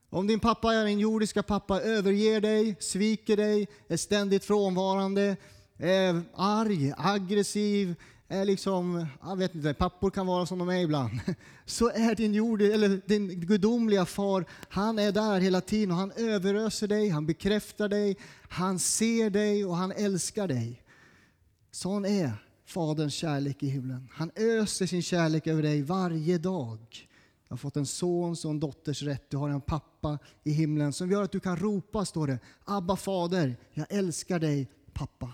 Om 0.09 0.27
din 0.27 0.39
pappa, 0.39 0.83
din 0.83 0.99
jordiska 0.99 1.43
pappa, 1.43 1.81
överger 1.81 2.41
dig, 2.41 2.75
sviker 2.79 3.37
dig, 3.37 3.67
är 3.87 3.97
ständigt 3.97 4.45
frånvarande, 4.45 5.37
är 5.77 6.21
arg, 6.35 6.93
aggressiv, 6.97 7.95
är 8.27 8.45
liksom, 8.45 9.05
jag 9.21 9.35
vet 9.35 9.55
inte, 9.55 9.73
pappor 9.73 10.09
kan 10.09 10.27
vara 10.27 10.45
som 10.45 10.59
de 10.59 10.69
är 10.69 10.79
ibland. 10.79 11.19
Så 11.65 11.89
är 11.89 12.15
din, 12.15 12.33
jord, 12.33 12.61
eller 12.61 13.01
din 13.05 13.39
gudomliga 13.39 14.05
far, 14.05 14.45
han 14.69 14.99
är 14.99 15.11
där 15.11 15.39
hela 15.39 15.61
tiden 15.61 15.91
och 15.91 15.97
han 15.97 16.11
överöser 16.11 16.87
dig, 16.87 17.09
han 17.09 17.25
bekräftar 17.25 17.89
dig, 17.89 18.17
han 18.49 18.79
ser 18.79 19.29
dig 19.29 19.65
och 19.65 19.75
han 19.75 19.91
älskar 19.91 20.47
dig. 20.47 20.83
Sån 21.71 22.05
är 22.05 22.31
Faderns 22.65 23.13
kärlek 23.13 23.63
i 23.63 23.67
himlen. 23.67 24.09
Han 24.13 24.31
öser 24.35 24.85
sin 24.85 25.01
kärlek 25.01 25.47
över 25.47 25.63
dig 25.63 25.81
varje 25.81 26.37
dag. 26.37 27.07
Du 27.47 27.53
har 27.53 27.57
fått 27.57 27.77
en 27.77 27.85
sons 27.85 28.45
och 28.45 28.51
en 28.51 28.59
dotters 28.59 29.03
rätt. 29.03 29.29
Du 29.29 29.37
har 29.37 29.49
en 29.49 29.61
pappa 29.61 30.19
i 30.43 30.51
himlen 30.51 30.93
som 30.93 31.11
gör 31.11 31.23
att 31.23 31.31
du 31.31 31.39
kan 31.39 31.57
ropa, 31.57 32.05
står 32.05 32.27
det. 32.27 32.39
Abba 32.65 32.95
fader, 32.95 33.57
jag 33.73 33.87
älskar 33.89 34.39
dig 34.39 34.71
pappa. 34.93 35.33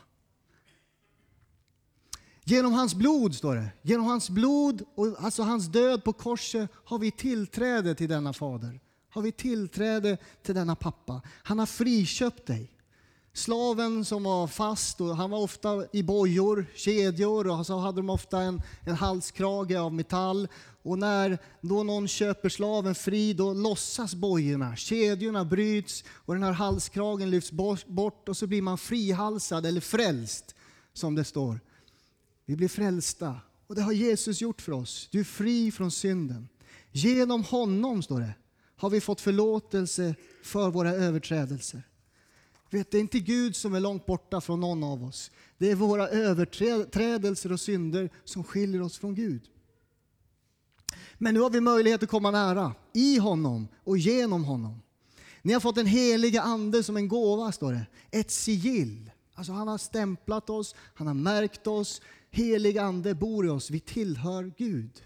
Genom 2.43 2.74
hans 2.74 2.96
blod, 2.96 3.36
står 3.36 3.55
det. 3.55 3.70
Genom 3.82 4.05
hans 4.05 4.29
blod, 4.29 4.84
och 4.96 5.15
alltså 5.20 5.43
hans 5.43 5.67
död 5.67 6.03
på 6.03 6.13
korset, 6.13 6.70
har 6.74 7.00
vi 7.00 7.12
tillträde 7.12 7.96
till 7.96 8.10
denna 8.10 8.34
fader. 8.34 8.79
Har 9.10 9.22
vi 9.22 9.32
tillträde 9.32 10.17
till 10.41 10.55
denna 10.55 10.75
pappa. 10.75 11.22
Han 11.43 11.60
har 11.60 11.65
friköpt 11.65 12.46
dig. 12.46 12.73
Slaven 13.35 14.05
som 14.05 14.23
var 14.23 14.47
fast, 14.47 15.01
och 15.01 15.17
han 15.17 15.29
var 15.29 15.39
ofta 15.39 15.85
i 15.91 16.03
bojor, 16.03 16.65
kedjor 16.75 17.47
och 17.47 17.65
så 17.65 17.77
hade 17.77 17.97
de 17.97 18.09
ofta 18.09 18.41
en, 18.41 18.61
en 18.85 18.95
halskrage 18.95 19.75
av 19.75 19.93
metall. 19.93 20.47
Och 20.83 20.99
när 20.99 21.37
då 21.61 21.83
någon 21.83 22.07
köper 22.07 22.49
slaven 22.49 22.95
fri, 22.95 23.33
då 23.33 23.53
lossas 23.53 24.15
bojorna. 24.15 24.75
Kedjorna 24.75 25.45
bryts 25.45 26.03
och 26.09 26.33
den 26.33 26.43
här 26.43 26.51
halskragen 26.51 27.29
lyfts 27.29 27.51
bort 27.87 28.29
och 28.29 28.37
så 28.37 28.47
blir 28.47 28.61
man 28.61 28.77
frihalsad 28.77 29.65
eller 29.65 29.81
frälst, 29.81 30.55
som 30.93 31.15
det 31.15 31.23
står. 31.23 31.59
Vi 32.45 32.55
blir 32.55 32.67
frälsta 32.67 33.35
och 33.67 33.75
det 33.75 33.81
har 33.81 33.93
Jesus 33.93 34.41
gjort 34.41 34.61
för 34.61 34.71
oss. 34.71 35.09
Du 35.11 35.19
är 35.19 35.23
fri 35.23 35.71
från 35.71 35.91
synden. 35.91 36.49
Genom 36.91 37.43
honom, 37.43 38.03
står 38.03 38.19
det, 38.19 38.33
har 38.75 38.89
vi 38.89 39.01
fått 39.01 39.21
förlåtelse 39.21 40.15
för 40.43 40.69
våra 40.69 40.91
överträdelser. 40.91 41.83
Vet, 42.74 42.92
det 42.92 42.98
är 42.98 43.01
inte 43.01 43.20
Gud 43.20 43.56
som 43.56 43.75
är 43.75 43.80
långt 43.80 44.06
borta 44.06 44.42
från 44.42 44.60
någon 44.60 44.84
av 44.84 45.03
oss. 45.03 45.32
Det 45.58 45.72
är 45.72 45.75
våra 45.75 46.08
överträdelser 46.08 47.51
och 47.51 47.60
synder 47.60 48.10
som 48.24 48.44
skiljer 48.44 48.82
oss 48.82 48.98
från 48.98 49.15
Gud. 49.15 49.42
Men 51.18 51.34
nu 51.34 51.39
har 51.39 51.50
vi 51.50 51.62
möjlighet 51.62 52.03
att 52.03 52.10
komma 52.10 52.32
nära, 52.32 52.75
i 52.94 53.18
honom 53.18 53.68
och 53.84 53.98
genom 53.98 54.44
honom. 54.44 54.82
Ni 55.42 55.53
har 55.53 55.60
fått 55.60 55.75
den 55.75 55.86
heliga 55.86 56.42
ande 56.42 56.84
som 56.84 56.98
en 56.98 57.08
gåva, 57.08 57.51
står 57.51 57.72
det. 57.72 57.86
Ett 58.12 58.32
sigill. 58.32 59.12
Alltså 59.34 59.53
han 59.53 59.68
har 59.68 59.77
stämplat 59.77 60.50
oss, 60.50 60.75
han 60.94 61.08
har 61.08 61.13
märkt 61.13 61.68
oss. 61.68 62.01
Helig 62.32 62.77
ande 62.77 63.15
bor 63.15 63.46
i 63.46 63.50
oss, 63.50 63.70
vi 63.70 63.80
tillhör 63.80 64.53
Gud. 64.58 65.03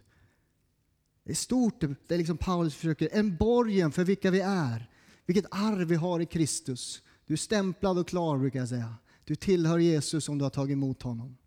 Det 1.24 1.32
är 1.32 1.36
stort, 1.36 1.80
det 1.80 2.14
är 2.14 2.18
liksom 2.18 2.38
Paulus 2.38 2.76
försöker, 2.76 3.10
en 3.12 3.38
borgen 3.38 3.92
för 3.92 4.04
vilka 4.04 4.32
vi 4.32 4.40
är. 4.40 4.90
Vilket 5.26 5.46
arv 5.52 5.88
vi 5.88 5.96
har 5.96 6.20
i 6.20 6.26
Kristus. 6.26 7.02
Du 7.27 7.34
är 7.34 7.38
stämplad 7.38 7.98
och 7.98 8.07
klar 8.07 8.38
brukar 8.38 8.60
jag 8.60 8.69
säga. 8.69 8.96
Du 9.24 9.36
tillhör 9.36 9.77
Jesus 9.77 10.29
om 10.29 10.38
du 10.38 10.46
har 10.46 10.50
tagit 10.50 10.74
emot 10.74 11.01
honom. 11.01 11.38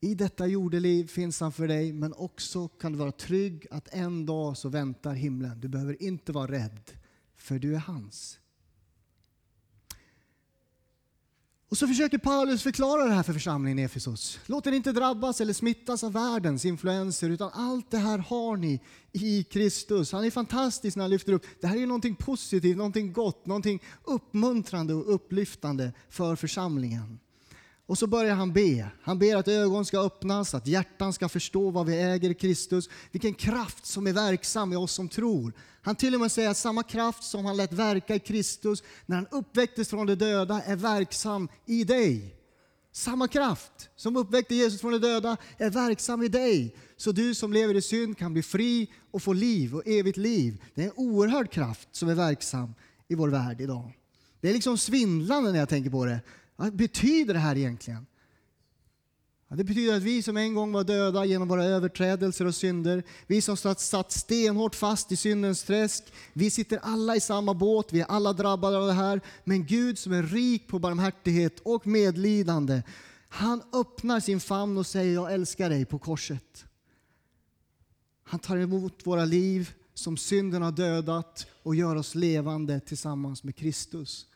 I 0.00 0.14
detta 0.14 0.46
jordeliv 0.46 1.06
finns 1.06 1.40
han 1.40 1.52
för 1.52 1.68
dig, 1.68 1.92
men 1.92 2.12
också 2.12 2.68
kan 2.68 2.92
du 2.92 2.98
vara 2.98 3.12
trygg 3.12 3.66
att 3.70 3.88
en 3.88 4.26
dag 4.26 4.56
så 4.56 4.68
väntar 4.68 5.12
himlen. 5.12 5.60
Du 5.60 5.68
behöver 5.68 6.02
inte 6.02 6.32
vara 6.32 6.50
rädd, 6.50 6.90
för 7.36 7.58
du 7.58 7.74
är 7.74 7.78
hans. 7.78 8.38
Och 11.72 11.78
så 11.78 11.86
försöker 11.86 12.18
Paulus 12.18 12.62
förklara 12.62 13.04
det 13.04 13.14
här 13.14 13.22
för 13.22 13.32
församlingen 13.32 13.78
i 13.78 13.82
Efesos. 13.82 14.38
Låt 14.46 14.66
er 14.66 14.72
inte 14.72 14.92
drabbas 14.92 15.40
eller 15.40 15.52
smittas 15.52 16.04
av 16.04 16.12
världens 16.12 16.64
influenser, 16.64 17.30
utan 17.30 17.50
allt 17.54 17.90
det 17.90 17.98
här 17.98 18.18
har 18.18 18.56
ni 18.56 18.80
i 19.12 19.44
Kristus. 19.44 20.12
Han 20.12 20.24
är 20.24 20.30
fantastisk 20.30 20.96
när 20.96 21.04
han 21.04 21.10
lyfter 21.10 21.32
upp. 21.32 21.46
Det 21.60 21.66
här 21.66 21.76
är 21.76 21.86
någonting 21.86 22.14
positivt, 22.14 22.76
någonting 22.76 23.12
gott, 23.12 23.46
någonting 23.46 23.82
uppmuntrande 24.04 24.94
och 24.94 25.14
upplyftande 25.14 25.92
för 26.08 26.36
församlingen. 26.36 27.18
Och 27.92 27.98
så 27.98 28.06
börjar 28.06 28.34
han 28.34 28.52
be. 28.52 28.88
Han 29.02 29.18
ber 29.18 29.36
att 29.36 29.48
ögon 29.48 29.84
ska 29.84 30.00
öppnas, 30.00 30.54
att 30.54 30.66
hjärtan 30.66 31.12
ska 31.12 31.28
förstå 31.28 31.70
vad 31.70 31.86
vi 31.86 32.00
äger 32.00 32.30
i 32.30 32.34
Kristus. 32.34 32.88
Vilken 33.10 33.34
kraft 33.34 33.86
som 33.86 34.06
är 34.06 34.12
verksam 34.12 34.72
i 34.72 34.76
oss 34.76 34.92
som 34.92 35.08
tror. 35.08 35.52
Han 35.82 35.96
till 35.96 36.14
och 36.14 36.20
med 36.20 36.32
säger 36.32 36.50
att 36.50 36.56
samma 36.56 36.82
kraft 36.82 37.24
som 37.24 37.44
han 37.44 37.56
lät 37.56 37.72
verka 37.72 38.14
i 38.14 38.18
Kristus 38.18 38.82
när 39.06 39.16
han 39.16 39.26
uppväcktes 39.30 39.88
från 39.88 40.06
de 40.06 40.14
döda 40.14 40.62
är 40.62 40.76
verksam 40.76 41.48
i 41.66 41.84
dig. 41.84 42.36
Samma 42.92 43.28
kraft 43.28 43.88
som 43.96 44.16
uppväckte 44.16 44.54
Jesus 44.54 44.80
från 44.80 44.92
de 44.92 44.98
döda 44.98 45.36
är 45.58 45.70
verksam 45.70 46.22
i 46.22 46.28
dig. 46.28 46.76
Så 46.96 47.12
du 47.12 47.34
som 47.34 47.52
lever 47.52 47.74
i 47.74 47.82
synd 47.82 48.18
kan 48.18 48.32
bli 48.32 48.42
fri 48.42 48.90
och 49.10 49.22
få 49.22 49.32
liv 49.32 49.74
och 49.74 49.86
evigt 49.86 50.16
liv. 50.16 50.62
Det 50.74 50.82
är 50.82 50.86
en 50.86 50.92
oerhörd 50.96 51.50
kraft 51.50 51.88
som 51.92 52.08
är 52.08 52.14
verksam 52.14 52.74
i 53.08 53.14
vår 53.14 53.28
värld 53.28 53.60
idag. 53.60 53.92
Det 54.40 54.48
är 54.48 54.52
liksom 54.52 54.78
svindlande 54.78 55.52
när 55.52 55.58
jag 55.58 55.68
tänker 55.68 55.90
på 55.90 56.04
det. 56.04 56.20
Vad 56.62 56.76
betyder 56.76 57.34
det 57.34 57.40
här 57.40 57.56
egentligen? 57.56 58.06
Det 59.48 59.64
betyder 59.64 59.96
att 59.96 60.02
vi 60.02 60.22
som 60.22 60.36
en 60.36 60.54
gång 60.54 60.72
var 60.72 60.84
döda 60.84 61.24
genom 61.24 61.48
våra 61.48 61.64
överträdelser 61.64 62.46
och 62.46 62.54
synder, 62.54 63.02
vi 63.26 63.40
som 63.40 63.56
satt, 63.56 63.80
satt 63.80 64.12
stenhårt 64.12 64.74
fast 64.74 65.12
i 65.12 65.16
syndens 65.16 65.64
träsk, 65.64 66.04
vi 66.32 66.50
sitter 66.50 66.78
alla 66.82 67.16
i 67.16 67.20
samma 67.20 67.54
båt, 67.54 67.92
vi 67.92 68.00
är 68.00 68.06
alla 68.06 68.32
drabbade 68.32 68.78
av 68.78 68.86
det 68.86 68.92
här. 68.92 69.20
Men 69.44 69.66
Gud 69.66 69.98
som 69.98 70.12
är 70.12 70.22
rik 70.22 70.68
på 70.68 70.78
barmhärtighet 70.78 71.60
och 71.60 71.86
medlidande, 71.86 72.82
han 73.28 73.62
öppnar 73.72 74.20
sin 74.20 74.40
famn 74.40 74.78
och 74.78 74.86
säger 74.86 75.14
jag 75.14 75.32
älskar 75.32 75.70
dig 75.70 75.84
på 75.84 75.98
korset. 75.98 76.64
Han 78.22 78.40
tar 78.40 78.56
emot 78.56 79.06
våra 79.06 79.24
liv 79.24 79.70
som 79.94 80.16
synden 80.16 80.62
har 80.62 80.72
dödat 80.72 81.46
och 81.62 81.74
gör 81.74 81.96
oss 81.96 82.14
levande 82.14 82.80
tillsammans 82.80 83.44
med 83.44 83.56
Kristus. 83.56 84.26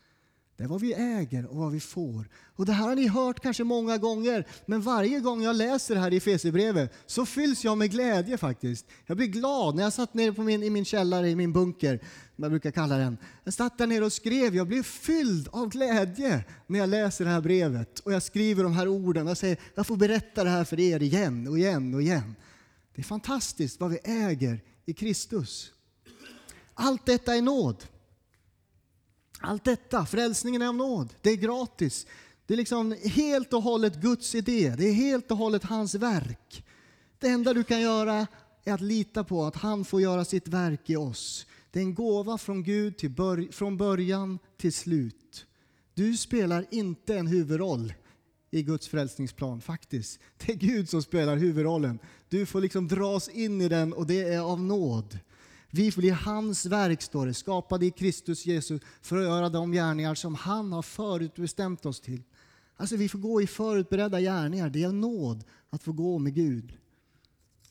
Det 0.57 0.65
är 0.65 0.69
vad 0.69 0.81
vi 0.81 0.95
äger 0.95 1.47
och 1.47 1.57
vad 1.57 1.73
vi 1.73 1.81
får. 1.81 2.29
Och 2.57 2.67
Det 2.67 2.73
här 2.73 2.89
har 2.89 2.95
ni 2.95 3.09
hört 3.09 3.41
kanske 3.41 3.65
många 3.65 3.99
gånger, 3.99 4.47
men 4.67 4.81
varje 4.81 5.21
gång 5.21 5.43
jag 5.43 5.57
läser 5.57 5.95
det 5.95 6.01
här 6.01 6.13
i 6.13 6.17
Efesierbrevet 6.17 6.93
så 7.07 7.27
fylls 7.27 7.65
jag 7.65 7.79
med 7.79 7.91
glädje 7.91 8.39
faktiskt. 8.39 8.87
Jag 9.07 9.17
blir 9.17 9.27
glad. 9.27 9.75
När 9.75 9.83
jag 9.83 9.93
satt 9.93 10.15
nere 10.15 10.33
på 10.33 10.43
min, 10.43 10.63
i 10.63 10.71
min 10.71 10.85
källare, 10.85 11.31
i 11.31 11.37
min 11.37 11.53
bunker, 11.53 11.99
som 12.35 12.43
jag 12.45 12.51
brukar 12.51 12.71
kalla 12.71 12.97
den. 12.97 13.19
Jag 13.45 13.55
satt 13.55 13.79
där 13.79 13.87
nere 13.87 14.05
och 14.05 14.13
skrev. 14.13 14.55
Jag 14.57 14.69
blev 14.69 14.83
fylld 14.83 15.49
av 15.53 15.69
glädje 15.69 16.45
när 16.67 16.79
jag 16.79 16.89
läser 16.89 17.25
det 17.25 17.31
här 17.31 17.41
brevet. 17.41 17.99
Och 17.99 18.13
jag 18.13 18.23
skriver 18.23 18.63
de 18.63 18.73
här 18.73 18.89
orden 18.89 19.29
och 19.29 19.39
säger, 19.39 19.57
jag 19.75 19.87
får 19.87 19.97
berätta 19.97 20.45
det 20.45 20.51
här 20.51 20.65
för 20.65 20.81
er 20.81 21.03
igen 21.03 21.49
och 21.49 21.59
igen 21.59 21.95
och 21.95 22.03
igen. 22.03 22.37
Det 22.95 23.01
är 23.01 23.05
fantastiskt 23.05 23.81
vad 23.81 23.91
vi 23.91 23.99
äger 24.05 24.61
i 24.87 24.93
Kristus. 24.93 25.73
Allt 26.75 27.07
detta 27.07 27.35
är 27.37 27.43
nåd. 27.43 27.85
Allt 29.41 29.65
detta, 29.65 30.07
frälsningen 30.07 30.63
är 30.63 30.69
av 30.69 30.77
nåd. 30.77 31.15
Det 31.23 31.31
är 31.31 31.37
gratis. 31.37 32.07
Det 32.47 32.55
är 32.55 32.59
liksom 32.59 32.97
helt 33.05 33.53
och 33.53 33.63
hållet 33.63 34.01
Guds 34.01 34.35
idé. 34.35 34.75
Det 34.79 34.89
är 34.89 34.93
helt 34.93 35.31
och 35.31 35.37
hållet 35.37 35.65
hans 35.65 35.95
verk. 35.95 36.65
Det 37.19 37.29
enda 37.29 37.55
du 37.55 37.65
kan 37.65 37.81
göra 37.81 38.27
är 38.65 38.73
att 38.73 38.81
lita 38.81 39.25
på 39.25 39.45
att 39.45 39.57
han 39.57 39.85
får 39.85 40.01
göra 40.01 40.25
sitt 40.25 40.49
verk 40.49 40.91
i 40.91 40.97
oss. 40.97 41.47
Det 41.71 41.79
är 41.79 41.83
en 41.83 41.95
gåva 41.95 42.39
från 42.39 42.63
Gud 42.63 42.99
till 42.99 43.11
bör 43.11 43.53
från 43.53 43.77
början 43.77 44.39
till 44.57 44.73
slut. 44.73 45.47
Du 45.95 46.17
spelar 46.17 46.67
inte 46.71 47.17
en 47.17 47.27
huvudroll 47.27 47.95
i 48.51 48.63
Guds 48.63 48.89
frälsningsplan 48.89 49.61
faktiskt. 49.61 50.21
Det 50.37 50.53
är 50.53 50.57
Gud 50.57 50.89
som 50.89 51.03
spelar 51.03 51.37
huvudrollen. 51.37 51.99
Du 52.29 52.47
får 52.47 52.61
liksom 52.61 52.89
dras 52.89 53.29
in 53.29 53.61
i 53.61 53.69
den 53.69 53.93
och 53.93 54.07
det 54.07 54.23
är 54.23 54.41
av 54.41 54.63
nåd. 54.63 55.19
Vi 55.71 55.91
blir 55.97 56.13
hans 56.13 56.67
verk, 56.67 57.03
står 57.03 57.27
det, 57.27 57.35
skapade 57.35 57.87
i 57.87 57.91
Kristus 57.91 58.47
Jesus 58.47 58.83
för 59.01 59.17
att 59.17 59.25
göra 59.25 59.49
de 59.49 59.73
gärningar 59.73 60.15
som 60.15 60.35
han 60.35 60.73
har 60.73 60.83
förutbestämt 60.83 61.87
oss 61.87 62.01
till. 62.01 62.23
Alltså 62.77 62.97
vi 62.97 63.09
får 63.09 63.19
gå 63.19 63.43
i 63.43 63.47
förutberedda 63.47 64.21
gärningar. 64.21 64.71
Det 64.71 64.83
är 64.83 64.93
nåd 64.93 65.45
att 65.71 65.83
få 65.83 65.93
gå 65.93 66.19
med 66.19 66.35
Gud. 66.35 66.79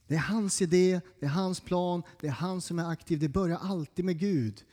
Det 0.08 0.16
är 0.16 0.20
hans 0.20 0.62
idé, 0.62 1.02
det 1.20 1.26
är 1.26 1.30
hans 1.30 1.60
plan, 1.60 2.04
det 2.22 2.28
är 2.28 2.32
han 2.32 2.62
som 2.62 2.80
är 2.80 2.90
aktiv. 2.92 3.20
Det 3.20 3.30
börjar 3.30 3.58
alltid 3.58 4.06
med 4.06 4.20
Gud. 4.20 4.64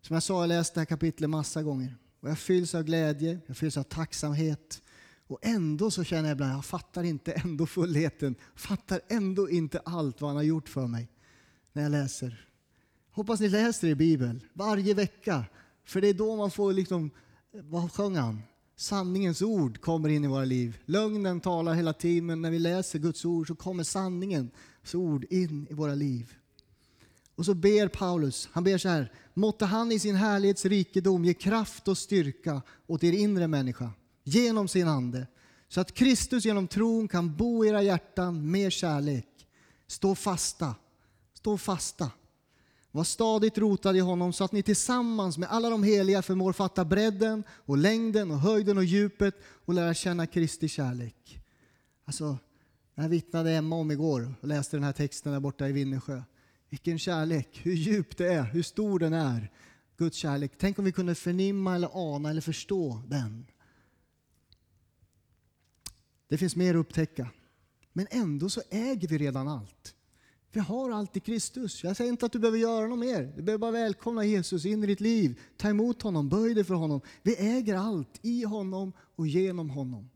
Som 0.00 0.14
jag 0.14 0.22
sa, 0.22 0.34
jag 0.34 0.40
har 0.40 0.46
läst 0.46 0.74
det 0.74 0.80
här 0.80 0.86
kapitlet 0.86 1.30
massa 1.30 1.62
gånger. 1.62 1.96
Och 2.20 2.30
jag 2.30 2.38
fylls 2.38 2.74
av 2.74 2.82
glädje, 2.82 3.40
jag 3.46 3.56
fylls 3.56 3.76
av 3.76 3.82
tacksamhet. 3.82 4.82
Och 5.28 5.38
ändå 5.42 5.90
så 5.90 6.04
känner 6.04 6.28
jag 6.28 6.34
ibland, 6.34 6.52
jag 6.52 6.64
fattar 6.64 7.02
inte 7.02 7.32
ändå 7.32 7.66
fullheten, 7.66 8.34
fattar 8.54 9.00
ändå 9.08 9.50
inte 9.50 9.78
allt 9.78 10.20
vad 10.20 10.30
han 10.30 10.36
har 10.36 10.42
gjort 10.42 10.68
för 10.68 10.86
mig 10.86 11.08
när 11.72 11.82
jag 11.82 11.92
läser. 11.92 12.48
Hoppas 13.10 13.40
ni 13.40 13.48
läser 13.48 13.88
i 13.88 13.94
Bibeln 13.94 14.40
varje 14.52 14.94
vecka, 14.94 15.44
för 15.84 16.00
det 16.00 16.08
är 16.08 16.14
då 16.14 16.36
man 16.36 16.50
får 16.50 16.72
liksom, 16.72 17.10
vad 17.52 17.92
sjöng 17.92 18.16
han? 18.16 18.42
Sanningens 18.76 19.42
ord 19.42 19.80
kommer 19.80 20.08
in 20.08 20.24
i 20.24 20.28
våra 20.28 20.44
liv. 20.44 20.78
Lögnen 20.84 21.40
talar 21.40 21.74
hela 21.74 21.92
tiden, 21.92 22.26
men 22.26 22.42
när 22.42 22.50
vi 22.50 22.58
läser 22.58 22.98
Guds 22.98 23.24
ord 23.24 23.46
så 23.46 23.54
kommer 23.54 23.84
sanningens 23.84 24.52
ord 24.94 25.24
in 25.30 25.66
i 25.70 25.74
våra 25.74 25.94
liv. 25.94 26.32
Och 27.34 27.44
så 27.44 27.54
ber 27.54 27.88
Paulus, 27.88 28.48
han 28.52 28.64
ber 28.64 28.78
så 28.78 28.88
här, 28.88 29.12
måtte 29.34 29.64
han 29.64 29.92
i 29.92 29.98
sin 29.98 30.16
härlighets 30.16 30.64
rikedom 30.64 31.24
ge 31.24 31.34
kraft 31.34 31.88
och 31.88 31.98
styrka 31.98 32.62
åt 32.86 33.04
er 33.04 33.12
inre 33.12 33.48
människa 33.48 33.90
genom 34.28 34.68
sin 34.68 34.88
ande 34.88 35.26
så 35.68 35.80
att 35.80 35.94
Kristus 35.94 36.44
genom 36.44 36.68
tron 36.68 37.08
kan 37.08 37.36
bo 37.36 37.64
i 37.64 37.68
era 37.68 37.82
hjärtan 37.82 38.50
med 38.50 38.72
kärlek. 38.72 39.28
Stå 39.86 40.14
fasta. 40.14 40.74
Stå 41.34 41.58
fasta. 41.58 42.10
Var 42.90 43.04
stadigt 43.04 43.58
rotade 43.58 43.98
i 43.98 44.00
honom 44.00 44.32
så 44.32 44.44
att 44.44 44.52
ni 44.52 44.62
tillsammans 44.62 45.38
med 45.38 45.48
alla 45.50 45.70
de 45.70 45.82
heliga 45.82 46.22
förmår 46.22 46.52
fatta 46.52 46.84
bredden 46.84 47.44
och 47.50 47.78
längden 47.78 48.30
och 48.30 48.40
höjden 48.40 48.78
och 48.78 48.84
djupet 48.84 49.34
och 49.64 49.74
lära 49.74 49.94
känna 49.94 50.26
Kristi 50.26 50.68
kärlek. 50.68 51.40
Alltså, 52.04 52.38
det 52.94 53.02
här 53.02 53.08
vittnade 53.08 53.52
Emma 53.52 53.76
om 53.76 53.90
igår 53.90 54.34
och 54.40 54.48
läste 54.48 54.76
den 54.76 54.84
här 54.84 54.92
texten 54.92 55.32
där 55.32 55.40
borta 55.40 55.68
i 55.68 55.72
Vinnersjö. 55.72 56.22
Vilken 56.70 56.98
kärlek, 56.98 57.60
hur 57.62 57.72
djup 57.72 58.16
det 58.16 58.32
är, 58.32 58.42
hur 58.42 58.62
stor 58.62 58.98
den 58.98 59.12
är. 59.12 59.50
Guds 59.96 60.16
kärlek. 60.16 60.52
Tänk 60.58 60.78
om 60.78 60.84
vi 60.84 60.92
kunde 60.92 61.14
förnimma 61.14 61.74
eller 61.74 61.90
ana 61.92 62.30
eller 62.30 62.40
förstå 62.40 63.02
den. 63.06 63.46
Det 66.28 66.38
finns 66.38 66.56
mer 66.56 66.74
att 66.74 66.80
upptäcka. 66.80 67.28
Men 67.92 68.06
ändå 68.10 68.48
så 68.48 68.62
äger 68.70 69.08
vi 69.08 69.18
redan 69.18 69.48
allt. 69.48 69.94
Vi 70.52 70.60
har 70.60 70.90
allt 70.90 71.16
i 71.16 71.20
Kristus. 71.20 71.84
Jag 71.84 71.96
säger 71.96 72.10
inte 72.10 72.26
att 72.26 72.32
du 72.32 72.38
behöver 72.38 72.58
göra 72.58 72.86
något 72.86 72.98
mer. 72.98 73.32
Du 73.36 73.42
behöver 73.42 73.58
bara 73.58 73.70
välkomna 73.70 74.24
Jesus 74.24 74.64
in 74.64 74.84
i 74.84 74.86
ditt 74.86 75.00
liv. 75.00 75.40
Ta 75.56 75.68
emot 75.68 76.02
honom, 76.02 76.28
böj 76.28 76.54
dig 76.54 76.64
för 76.64 76.74
honom. 76.74 77.00
Vi 77.22 77.36
äger 77.36 77.74
allt 77.74 78.18
i 78.22 78.44
honom 78.44 78.92
och 79.16 79.26
genom 79.26 79.70
honom. 79.70 80.10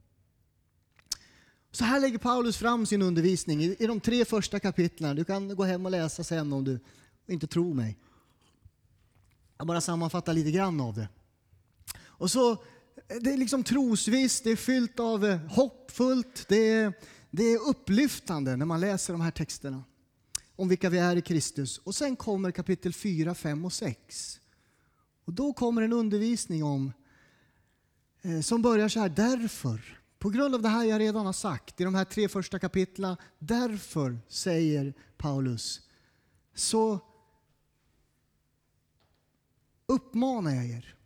Så 1.71 1.85
här 1.85 2.01
lägger 2.01 2.19
Paulus 2.19 2.57
fram 2.57 2.87
sin 2.87 3.03
undervisning 3.03 3.63
i 3.63 3.87
de 3.87 4.01
tre 4.01 4.25
första 4.25 4.61
kapitlen. 4.61 5.17
Du 5.17 5.25
kan 5.25 5.57
gå 5.57 5.65
hem 5.65 5.85
och 5.87 5.93
läsa 5.93 6.25
sen 6.25 6.53
om 6.53 6.65
du 6.65 6.81
inte 7.27 7.47
tror 7.47 7.75
mig. 7.75 7.99
Jag 9.59 9.67
bara 9.67 9.81
sammanfattar 9.81 10.33
lite 10.35 10.51
grann 10.51 10.81
av 10.81 10.95
det. 10.95 11.09
Och 12.01 12.31
så 12.31 12.65
det 13.21 13.33
är 13.33 13.37
liksom 13.37 13.65
trosvis, 13.65 14.41
det 14.41 14.51
är 14.51 14.57
fyllt 14.57 15.01
av 15.01 15.25
eh, 15.25 15.37
hoppfullt, 15.37 16.49
det 16.49 16.71
är, 16.71 16.93
det 17.31 17.43
är 17.45 17.69
upplyftande 17.69 18.57
när 18.57 18.67
man 18.67 18.81
läser 18.81 19.13
de 19.13 19.21
här 19.21 19.31
texterna. 19.31 19.85
om 20.57 20.69
vilka 20.69 20.91
vi 20.91 20.99
är 20.99 21.17
i 21.17 21.23
Kristus. 21.23 21.79
Och 21.79 21.95
sen 21.95 22.17
kommer 22.17 22.51
kapitel 22.51 22.93
4, 22.93 23.35
5 23.35 23.65
och 23.65 23.73
6. 23.73 24.41
Och 25.25 25.33
då 25.33 25.53
kommer 25.53 25.83
en 25.83 25.93
undervisning 25.93 26.65
om 26.65 26.93
eh, 28.23 28.41
som 28.41 28.63
börjar 28.63 28.89
så 28.89 29.01
här, 29.01 29.09
därför. 29.09 29.99
På 30.19 30.31
grund 30.31 30.55
av 30.55 30.63
det 30.63 30.69
här 30.69 30.85
jag 30.85 31.01
redan 31.01 31.27
har 31.27 31.33
sagt 31.33 31.81
i 31.81 31.85
de 31.85 31.95
här 31.95 32.05
tre 32.05 32.29
första 32.29 32.59
kapitlen, 32.59 33.17
därför 33.39 34.19
säger 34.29 34.95
Paulus, 35.17 35.81
så 36.55 37.01
uppmanar 39.87 40.55
jag 40.55 40.67
er 40.67 40.97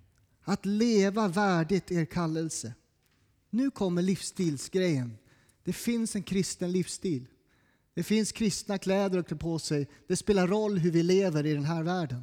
att 0.49 0.67
leva 0.67 1.29
värdigt 1.29 1.93
er 1.93 2.05
kallelse. 2.05 2.75
Nu 3.51 3.71
kommer 3.71 4.03
livsstilsgrejen. 4.03 5.19
Det 5.65 5.73
finns 5.73 6.17
en 6.17 6.23
kristen 6.23 6.73
livsstil. 6.73 7.27
Det 7.95 8.03
finns 8.03 8.33
kristna 8.33 8.79
kläder 8.79 9.19
att 9.19 9.29
klä 9.29 9.37
på 9.37 9.59
sig. 9.59 9.89
Det 10.07 10.17
spelar 10.17 10.47
roll 10.47 10.79
hur 10.79 10.91
vi 10.91 11.03
lever 11.03 11.47
i 11.47 11.55
den 11.55 11.65
här 11.65 11.83
världen. 11.83 12.23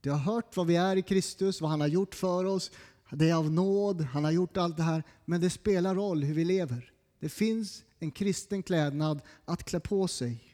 Du 0.00 0.10
har 0.10 0.18
hört 0.18 0.56
vad 0.56 0.66
vi 0.66 0.76
är 0.76 0.96
i 0.96 1.02
Kristus, 1.02 1.60
vad 1.60 1.70
han 1.70 1.80
har 1.80 1.88
gjort 1.88 2.14
för 2.14 2.44
oss. 2.44 2.70
Det 3.10 3.30
är 3.30 3.34
av 3.34 3.50
nåd, 3.50 4.00
han 4.00 4.24
har 4.24 4.30
gjort 4.30 4.56
allt 4.56 4.76
det 4.76 4.82
här. 4.82 5.02
Men 5.24 5.40
det 5.40 5.50
spelar 5.50 5.94
roll 5.94 6.24
hur 6.24 6.34
vi 6.34 6.44
lever. 6.44 6.92
Det 7.20 7.28
finns 7.28 7.84
en 7.98 8.10
kristen 8.10 8.62
klädnad 8.62 9.20
att 9.44 9.64
klä 9.64 9.80
på 9.80 10.08
sig. 10.08 10.44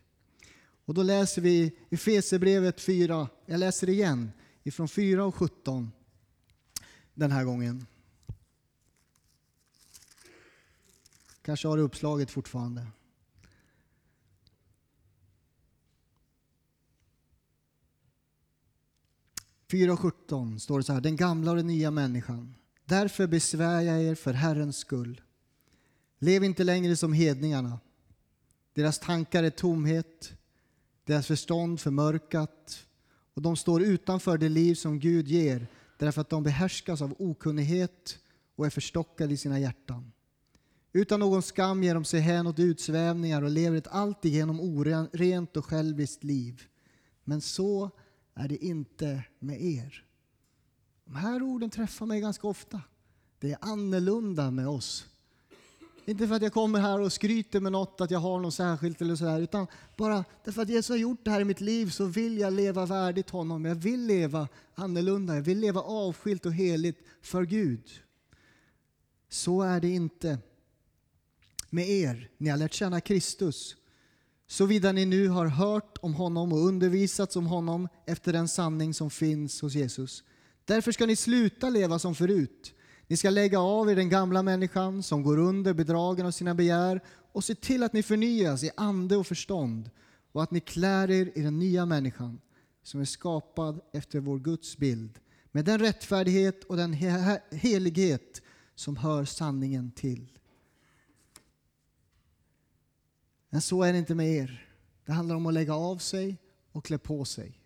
Och 0.84 0.94
då 0.94 1.02
läser 1.02 1.42
vi 1.42 1.50
i 1.50 1.72
Efesierbrevet 1.90 2.80
4, 2.80 3.28
jag 3.46 3.60
läser 3.60 3.88
igen, 3.88 4.32
ifrån 4.62 4.88
4 4.88 5.24
och 5.24 5.34
17 5.34 5.90
den 7.14 7.30
här 7.30 7.44
gången. 7.44 7.86
Kanske 11.42 11.68
har 11.68 11.76
du 11.76 11.82
uppslaget 11.82 12.30
fortfarande. 12.30 12.86
och 19.92 20.00
17 20.00 20.60
står 20.60 20.78
det 20.78 20.84
så 20.84 20.92
här, 20.92 21.00
den 21.00 21.16
gamla 21.16 21.50
och 21.50 21.56
den 21.56 21.66
nya 21.66 21.90
människan. 21.90 22.54
Därför 22.84 23.26
besvär 23.26 23.80
jag 23.80 24.02
er 24.02 24.14
för 24.14 24.32
Herrens 24.32 24.76
skull. 24.76 25.20
Lev 26.18 26.44
inte 26.44 26.64
längre 26.64 26.96
som 26.96 27.12
hedningarna. 27.12 27.80
Deras 28.74 28.98
tankar 28.98 29.42
är 29.42 29.50
tomhet, 29.50 30.32
deras 31.04 31.26
förstånd 31.26 31.80
förmörkat 31.80 32.86
och 33.34 33.42
de 33.42 33.56
står 33.56 33.82
utanför 33.82 34.38
det 34.38 34.48
liv 34.48 34.74
som 34.74 34.98
Gud 34.98 35.28
ger 35.28 35.66
därför 36.04 36.20
att 36.20 36.30
de 36.30 36.42
behärskas 36.42 37.02
av 37.02 37.14
okunnighet 37.18 38.18
och 38.56 38.66
är 38.66 38.70
förstockade 38.70 39.34
i 39.34 39.36
sina 39.36 39.60
hjärtan. 39.60 40.12
Utan 40.92 41.20
någon 41.20 41.42
skam 41.42 41.82
ger 41.82 41.94
de 41.94 42.04
sig 42.04 42.20
hän 42.20 42.46
åt 42.46 42.58
utsvävningar 42.58 43.42
och 43.42 43.50
lever 43.50 43.76
ett 43.76 43.88
alltigenom 43.88 44.60
orent 44.60 45.56
och 45.56 45.64
själviskt 45.64 46.24
liv. 46.24 46.62
Men 47.24 47.40
så 47.40 47.90
är 48.34 48.48
det 48.48 48.64
inte 48.64 49.24
med 49.38 49.64
er. 49.64 50.04
De 51.04 51.14
här 51.14 51.42
orden 51.42 51.70
träffar 51.70 52.06
mig 52.06 52.20
ganska 52.20 52.48
ofta. 52.48 52.80
Det 53.38 53.52
är 53.52 53.58
annorlunda 53.60 54.50
med 54.50 54.68
oss. 54.68 55.06
Inte 56.06 56.28
för 56.28 56.34
att 56.34 56.42
jag 56.42 56.52
kommer 56.52 56.80
här 56.80 57.00
och 57.00 57.12
skryter 57.12 57.60
med 57.60 57.72
något, 57.72 58.00
att 58.00 58.10
jag 58.10 58.18
har 58.18 58.40
något 58.40 58.54
särskilt 58.54 59.00
eller 59.00 59.16
sådär, 59.16 59.40
utan 59.40 59.66
bara 59.96 60.24
därför 60.44 60.62
att 60.62 60.68
Jesus 60.68 60.88
har 60.88 60.96
gjort 60.96 61.24
det 61.24 61.30
här 61.30 61.40
i 61.40 61.44
mitt 61.44 61.60
liv 61.60 61.90
så 61.90 62.04
vill 62.04 62.38
jag 62.38 62.52
leva 62.52 62.86
värdigt 62.86 63.30
honom. 63.30 63.64
Jag 63.64 63.74
vill 63.74 64.06
leva 64.06 64.48
annorlunda, 64.74 65.34
jag 65.34 65.42
vill 65.42 65.58
leva 65.58 65.80
avskilt 65.80 66.46
och 66.46 66.52
heligt 66.52 66.98
för 67.22 67.44
Gud. 67.44 67.90
Så 69.28 69.62
är 69.62 69.80
det 69.80 69.88
inte 69.88 70.38
med 71.70 71.88
er. 71.88 72.30
Ni 72.38 72.50
har 72.50 72.56
lärt 72.56 72.74
känna 72.74 73.00
Kristus. 73.00 73.76
Såvida 74.46 74.92
ni 74.92 75.04
nu 75.04 75.28
har 75.28 75.46
hört 75.46 75.98
om 76.00 76.14
honom 76.14 76.52
och 76.52 76.66
undervisats 76.66 77.36
om 77.36 77.46
honom 77.46 77.88
efter 78.06 78.32
den 78.32 78.48
sanning 78.48 78.94
som 78.94 79.10
finns 79.10 79.60
hos 79.60 79.74
Jesus. 79.74 80.24
Därför 80.64 80.92
ska 80.92 81.06
ni 81.06 81.16
sluta 81.16 81.70
leva 81.70 81.98
som 81.98 82.14
förut. 82.14 82.74
Ni 83.06 83.16
ska 83.16 83.30
lägga 83.30 83.60
av 83.60 83.90
er 83.90 83.96
den 83.96 84.08
gamla 84.08 84.42
människan 84.42 85.02
som 85.02 85.22
går 85.22 85.38
under 85.38 85.74
bedragen 85.74 86.26
av 86.26 86.30
sina 86.30 86.54
begär 86.54 87.00
och 87.32 87.44
se 87.44 87.54
till 87.54 87.82
att 87.82 87.92
ni 87.92 88.02
förnyas 88.02 88.64
i 88.64 88.70
ande 88.76 89.16
och 89.16 89.26
förstånd 89.26 89.90
och 90.32 90.42
att 90.42 90.50
ni 90.50 90.60
klär 90.60 91.10
er 91.10 91.32
i 91.34 91.42
den 91.42 91.58
nya 91.58 91.86
människan 91.86 92.40
som 92.82 93.00
är 93.00 93.04
skapad 93.04 93.80
efter 93.92 94.20
vår 94.20 94.38
Guds 94.38 94.76
bild 94.76 95.18
med 95.52 95.64
den 95.64 95.78
rättfärdighet 95.78 96.64
och 96.64 96.76
den 96.76 96.92
helighet 97.50 98.42
som 98.74 98.96
hör 98.96 99.24
sanningen 99.24 99.90
till. 99.90 100.38
Men 103.50 103.60
så 103.60 103.82
är 103.82 103.92
det 103.92 103.98
inte 103.98 104.14
med 104.14 104.28
er. 104.28 104.68
Det 105.04 105.12
handlar 105.12 105.36
om 105.36 105.46
att 105.46 105.54
lägga 105.54 105.74
av 105.74 105.98
sig 105.98 106.36
och 106.72 106.84
klä 106.84 106.98
på 106.98 107.24
sig. 107.24 107.60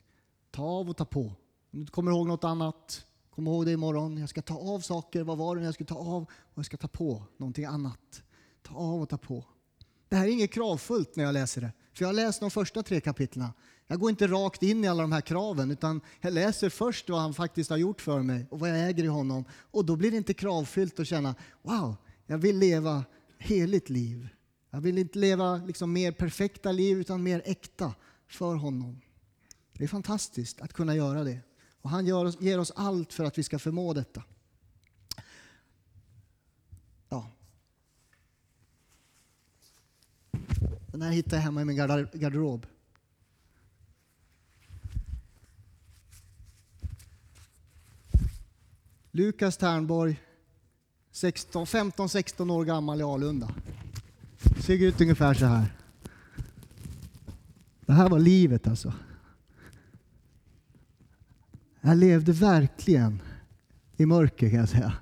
Ta 0.51 0.63
av 0.63 0.91
och 0.91 0.97
ta 0.97 1.05
på. 1.05 1.33
Om 1.71 1.85
du 1.85 1.87
kommer 1.87 2.13
ihåg 2.13 2.29
något 2.29 2.45
annat, 2.45 3.07
kom 3.39 3.47
ihåg 3.47 3.67
det 3.67 3.73
imorgon. 3.73 4.19
Jag 4.19 4.29
ska 4.29 4.43
ta 4.43 4.55
av 4.55 4.81
saker. 4.81 5.23
Vad 5.23 5.39
var 5.39 5.57
det 5.57 5.65
jag 5.65 5.75
skulle 5.75 5.87
ta 5.87 5.95
av? 5.95 6.23
Och 6.23 6.59
jag 6.59 6.67
ska 6.67 6.77
ta 6.77 6.89
på 6.89 7.23
någonting 7.37 7.65
annat. 7.65 8.23
Ta 8.63 8.75
av 8.75 9.03
och 9.03 9.09
ta 9.09 9.19
på. 9.19 9.45
Det 10.09 10.17
här 10.17 10.27
är 10.27 10.31
inget 10.31 10.53
kravfullt 10.53 11.17
när 11.17 11.25
jag 11.25 11.33
läser 11.33 11.61
det. 11.61 11.73
För 11.93 12.03
jag 12.03 12.09
har 12.09 12.13
läst 12.13 12.41
de 12.41 12.51
första 12.51 12.83
tre 12.83 13.01
kapitlen. 13.01 13.49
Jag 13.87 14.01
går 14.01 14.11
inte 14.11 14.27
rakt 14.27 14.63
in 14.63 14.85
i 14.85 14.89
alla 14.89 15.03
de 15.03 15.13
här 15.13 15.21
kraven 15.21 15.71
utan 15.71 16.01
jag 16.21 16.33
läser 16.33 16.69
först 16.69 17.09
vad 17.09 17.21
han 17.21 17.35
faktiskt 17.35 17.71
har 17.71 17.77
gjort 17.77 18.01
för 18.01 18.23
mig 18.23 18.47
och 18.51 18.59
vad 18.61 18.71
jag 18.71 18.89
äger 18.89 19.05
i 19.05 19.07
honom. 19.07 19.45
Och 19.53 19.85
då 19.85 19.97
blir 19.97 20.11
det 20.11 20.17
inte 20.17 20.35
kravfyllt 20.35 21.01
att 21.01 21.07
känna 21.07 21.35
wow, 21.63 21.97
jag 22.27 22.39
vill 22.39 22.59
leva 22.59 23.05
heligt 23.39 23.91
liv. 23.91 24.29
Jag 24.71 24.81
vill 24.81 24.99
inte 24.99 25.19
leva 25.19 25.57
liksom 25.57 25.93
mer 25.93 26.13
perfekta 26.13 26.73
liv 26.73 26.99
utan 27.01 27.23
mer 27.23 27.43
äkta 27.45 27.95
för 28.29 28.55
honom. 28.55 29.01
Det 29.73 29.85
är 29.85 29.89
fantastiskt 29.89 30.61
att 30.61 30.73
kunna 30.73 30.95
göra 30.95 31.25
det. 31.25 31.48
Och 31.83 31.91
han 31.91 32.07
oss, 32.27 32.41
ger 32.41 32.59
oss 32.59 32.73
allt 32.77 33.13
för 33.13 33.25
att 33.25 33.39
vi 33.39 33.43
ska 33.43 33.59
förmå 33.59 33.95
detta. 33.95 34.23
Ja. 37.09 37.31
Den 40.87 41.03
här 41.03 41.11
hittade 41.11 41.37
jag 41.37 41.43
hemma 41.43 41.63
i 41.63 41.65
min 41.65 41.77
garderob. 42.13 42.67
Lukas 49.11 49.57
Ternborg, 49.57 50.21
15-16 51.13 52.53
år 52.53 52.65
gammal 52.65 53.01
i 53.01 53.03
Alunda. 53.03 53.51
Ser 54.61 54.75
ut 54.87 55.01
ungefär 55.01 55.35
så 55.35 55.47
här. 55.47 55.75
Det 57.81 57.93
här 57.93 58.09
var 58.09 58.19
livet 58.19 58.67
alltså. 58.67 58.93
Jag 61.89 61.97
levde 61.97 62.33
verkligen 62.33 63.23
i 63.97 64.07
mörker 64.07 64.51
kan 64.51 64.59
jag 64.59 64.69
säga. 64.69 64.93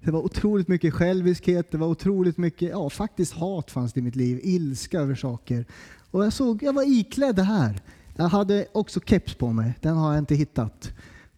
Det 0.00 0.10
var 0.10 0.20
otroligt 0.20 0.68
mycket 0.68 0.94
själviskhet, 0.94 1.70
det 1.70 1.78
var 1.78 1.86
otroligt 1.86 2.38
mycket, 2.38 2.70
ja 2.70 2.90
faktiskt 2.90 3.32
hat 3.32 3.70
fanns 3.70 3.92
det 3.92 4.00
i 4.00 4.02
mitt 4.02 4.16
liv, 4.16 4.40
ilska 4.42 5.00
över 5.00 5.14
saker. 5.14 5.66
Och 6.10 6.24
jag 6.24 6.32
såg, 6.32 6.62
jag 6.62 6.72
var 6.72 6.82
iklädd 6.98 7.36
det 7.36 7.42
här. 7.42 7.80
Jag 8.16 8.28
hade 8.28 8.66
också 8.72 9.00
keps 9.00 9.34
på 9.34 9.52
mig, 9.52 9.74
den 9.80 9.96
har 9.96 10.12
jag 10.12 10.18
inte 10.18 10.34
hittat. 10.34 10.92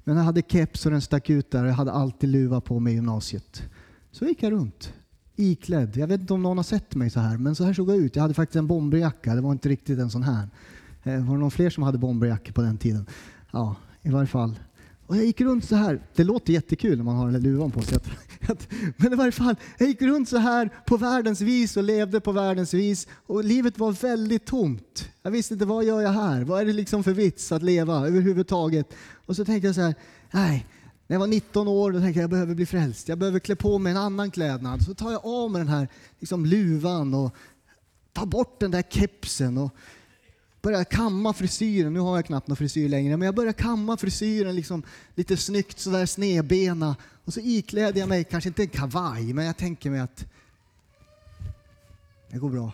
Men 0.05 0.17
jag 0.17 0.25
hade 0.25 0.43
keps 0.43 0.87
och 0.87 0.93
den 0.93 1.01
stack 1.01 1.31
ut 1.31 1.51
där 1.51 1.63
och 1.63 1.69
jag 1.69 1.75
hade 1.75 1.93
alltid 1.93 2.31
luva 2.31 2.61
på 2.61 2.81
mig 2.81 2.93
i 2.93 2.97
gymnasiet. 2.97 3.63
Så 4.11 4.25
gick 4.25 4.43
jag 4.43 4.53
runt 4.53 4.93
iklädd. 5.37 5.97
Jag 5.97 6.07
vet 6.07 6.21
inte 6.21 6.35
om 6.35 6.43
någon 6.43 6.57
har 6.57 6.65
sett 6.65 6.95
mig 6.95 7.11
så 7.11 7.21
här, 7.21 7.39
men 7.39 7.55
så 7.55 7.65
här 7.65 7.73
såg 7.73 7.91
jag 7.91 7.97
ut. 7.97 8.17
Jag 8.17 8.23
hade 8.23 8.35
faktiskt 8.35 8.57
en 8.57 8.67
bomberjacka. 8.67 9.35
Det 9.35 9.41
var 9.41 9.53
inte 9.53 9.69
riktigt 9.69 9.99
en 9.99 10.11
sån 10.11 10.23
här. 10.23 10.49
Eh, 11.03 11.25
var 11.25 11.35
det 11.35 11.41
någon 11.41 11.51
fler 11.51 11.71
som 11.71 11.83
hade 11.83 11.99
bomberjackor 11.99 12.53
på 12.53 12.63
den 12.63 12.79
tiden? 12.79 13.07
Ja, 13.51 13.77
i 14.03 14.11
varje 14.11 14.27
fall. 14.27 14.59
Och 15.07 15.17
jag 15.17 15.25
gick 15.25 15.41
runt 15.41 15.65
så 15.65 15.77
här. 15.77 16.03
Det 16.15 16.25
låter 16.25 16.53
jättekul 16.53 16.97
när 16.97 17.05
man 17.05 17.17
har 17.17 17.25
den 17.25 17.33
där 17.33 17.41
luvan 17.41 17.71
på 17.71 17.83
sig. 17.83 17.99
Men 18.97 19.13
i 19.13 19.17
varje 19.17 19.33
fall, 19.33 19.57
jag 19.79 19.89
gick 19.89 20.03
runt 20.03 20.29
så 20.29 20.37
här 20.37 20.71
på 20.87 20.97
världens 20.97 21.41
vis 21.41 21.77
och 21.77 21.83
levde 21.83 22.21
på 22.21 22.33
världens 22.33 22.75
vis. 22.75 23.09
Och 23.27 23.45
livet 23.45 23.79
var 23.79 23.93
väldigt 23.93 24.47
tomt. 24.47 25.09
Jag 25.23 25.31
visste 25.31 25.55
inte 25.55 25.67
vad 25.67 25.85
gör 25.85 26.01
jag 26.01 26.13
här? 26.13 26.45
Vad 26.45 26.61
är 26.61 26.65
det 26.65 26.73
liksom 26.73 27.05
för 27.05 27.13
vits 27.13 27.53
att 27.53 27.63
leva 27.63 28.07
överhuvudtaget? 28.07 28.95
Och 29.27 29.37
så 29.37 29.45
tänkte 29.45 29.67
jag 29.67 29.75
så 29.75 29.81
här, 29.81 29.95
nej, 30.31 30.67
när 31.07 31.15
jag 31.15 31.21
var 31.21 31.27
19 31.27 31.69
år 31.69 31.93
då 31.93 32.01
tänkte 32.01 32.21
jag 32.21 32.25
att 32.25 32.31
jag 32.31 32.31
behöver 32.31 32.55
bli 32.55 32.67
frälst. 32.67 33.09
Jag 33.09 33.19
behöver 33.19 33.39
klä 33.39 33.57
på 33.57 33.79
mig 33.79 33.91
en 33.91 33.97
annan 33.97 34.31
klädnad. 34.31 34.85
Så 34.85 34.95
tar 34.95 35.13
jag 35.13 35.27
av 35.27 35.51
mig 35.51 35.61
den 35.61 35.69
här 35.69 35.89
liksom, 36.19 36.47
luvan 36.47 37.15
och 37.15 37.35
tar 38.13 38.27
bort 38.27 38.61
den 38.61 38.71
där 38.71 38.83
kepsen 38.83 39.59
och 39.59 39.75
börjar 40.67 40.85
kamma 40.85 41.33
frisyren. 41.33 41.93
Nu 41.93 42.01
har 42.01 42.17
jag 42.17 42.27
knappt 42.27 42.49
någon 42.49 42.57
frisyr 42.57 42.89
längre, 42.89 43.17
men 43.17 43.27
jag 43.27 43.35
börjar 43.35 43.53
kamma 43.53 43.97
frisyren 43.97 44.57
liksom, 44.57 44.83
lite 45.15 45.37
snyggt 45.37 45.79
sådär 45.79 46.07
snedbena. 46.07 46.97
Och 47.25 47.35
så 47.35 47.41
ikläder 47.41 48.01
jag 48.01 48.09
mig, 48.09 48.25
kanske 48.25 48.49
inte 48.49 48.63
en 48.63 48.69
kavaj, 48.69 49.33
men 49.33 49.45
jag 49.45 49.57
tänker 49.57 49.91
mig 49.91 50.01
att 50.01 50.27
det 52.31 52.39
går 52.39 52.51
bra. 52.51 52.73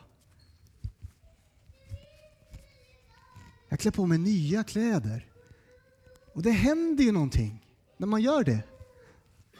Jag 3.68 3.80
klär 3.80 3.92
på 3.92 4.06
mig 4.06 4.18
nya 4.18 4.64
kläder. 4.64 5.26
Och 6.32 6.42
det 6.42 6.50
händer 6.50 7.04
ju 7.04 7.12
någonting 7.12 7.66
när 7.96 8.06
man 8.06 8.22
gör 8.22 8.44
det, 8.44 8.62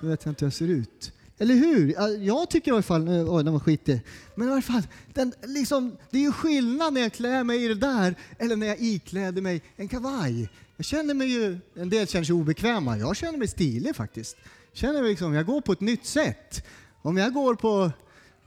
då 0.01 0.07
vet 0.07 0.25
jag 0.25 0.33
inte 0.33 0.45
hur 0.45 0.47
jag 0.47 0.55
ser 0.55 0.69
ut. 0.69 1.13
Eller 1.39 1.55
hur? 1.55 1.95
Jag 2.27 2.51
tycker 2.51 2.71
i 2.71 2.75
alla 2.75 2.83
fall, 2.83 3.09
oj 3.09 3.45
den 3.45 3.53
var 3.53 3.61
skitig. 3.61 4.01
Men 4.35 4.49
i 4.49 4.53
alla 4.53 4.63
fall, 4.63 4.83
den, 5.15 5.33
liksom, 5.47 5.97
det 6.11 6.19
är 6.19 6.23
ju 6.23 6.33
skillnad 6.33 6.93
när 6.93 7.01
jag 7.01 7.13
klär 7.13 7.45
mig 7.45 7.65
i 7.65 7.69
det 7.69 7.75
där 7.75 8.15
eller 8.39 8.57
när 8.57 8.67
jag 8.67 8.81
ikläder 8.81 9.43
mig 9.43 9.63
en 9.77 9.89
kavaj. 9.89 10.51
Jag 10.77 10.87
känner 10.87 11.15
mig 11.15 11.29
ju, 11.29 11.59
en 11.75 11.89
del 11.89 12.07
känner 12.07 12.25
sig 12.25 12.35
obekväma, 12.35 12.99
jag 12.99 13.17
känner 13.17 13.39
mig 13.39 13.49
stilig 13.49 13.97
faktiskt. 13.97 14.37
Känner 14.73 15.01
mig 15.01 15.11
liksom, 15.11 15.35
jag 15.35 15.47
går 15.47 15.61
på 15.61 15.73
ett 15.73 15.81
nytt 15.81 16.07
sätt. 16.07 16.65
Om 17.03 17.17
jag 17.17 17.33
går 17.33 17.55
på, 17.55 17.91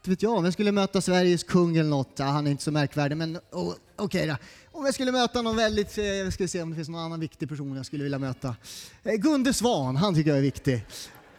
vet 0.06 0.22
jag, 0.22 0.38
om 0.38 0.44
jag 0.44 0.54
skulle 0.54 0.72
möta 0.72 1.02
Sveriges 1.02 1.44
kung 1.44 1.78
eller 1.78 1.90
något, 1.90 2.12
ja, 2.16 2.26
han 2.26 2.48
är 2.48 2.52
inte 2.52 2.64
så 2.64 2.72
märkvärdig, 2.72 3.18
men 3.18 3.38
oh, 3.52 3.74
okej 3.96 4.06
okay 4.06 4.28
då. 4.28 4.36
Om 4.80 4.86
jag 4.86 4.94
skulle 4.94 5.12
möta 5.12 5.42
någon 5.42 5.56
väldigt, 5.56 5.98
eh, 5.98 6.06
jag 6.06 6.34
ska 6.34 6.48
se 6.48 6.62
om 6.62 6.70
det 6.70 6.76
finns 6.76 6.90
någon 6.90 7.02
annan 7.02 7.20
viktig 7.20 7.50
person 7.50 7.76
jag 7.76 7.86
skulle 7.86 8.04
vilja 8.04 8.20
möta. 8.20 8.56
Eh, 9.04 9.14
Gunde 9.14 9.54
Svan, 9.54 9.96
han 9.96 10.16
tycker 10.16 10.30
jag 10.30 10.38
är 10.38 10.44
viktig. 10.44 10.86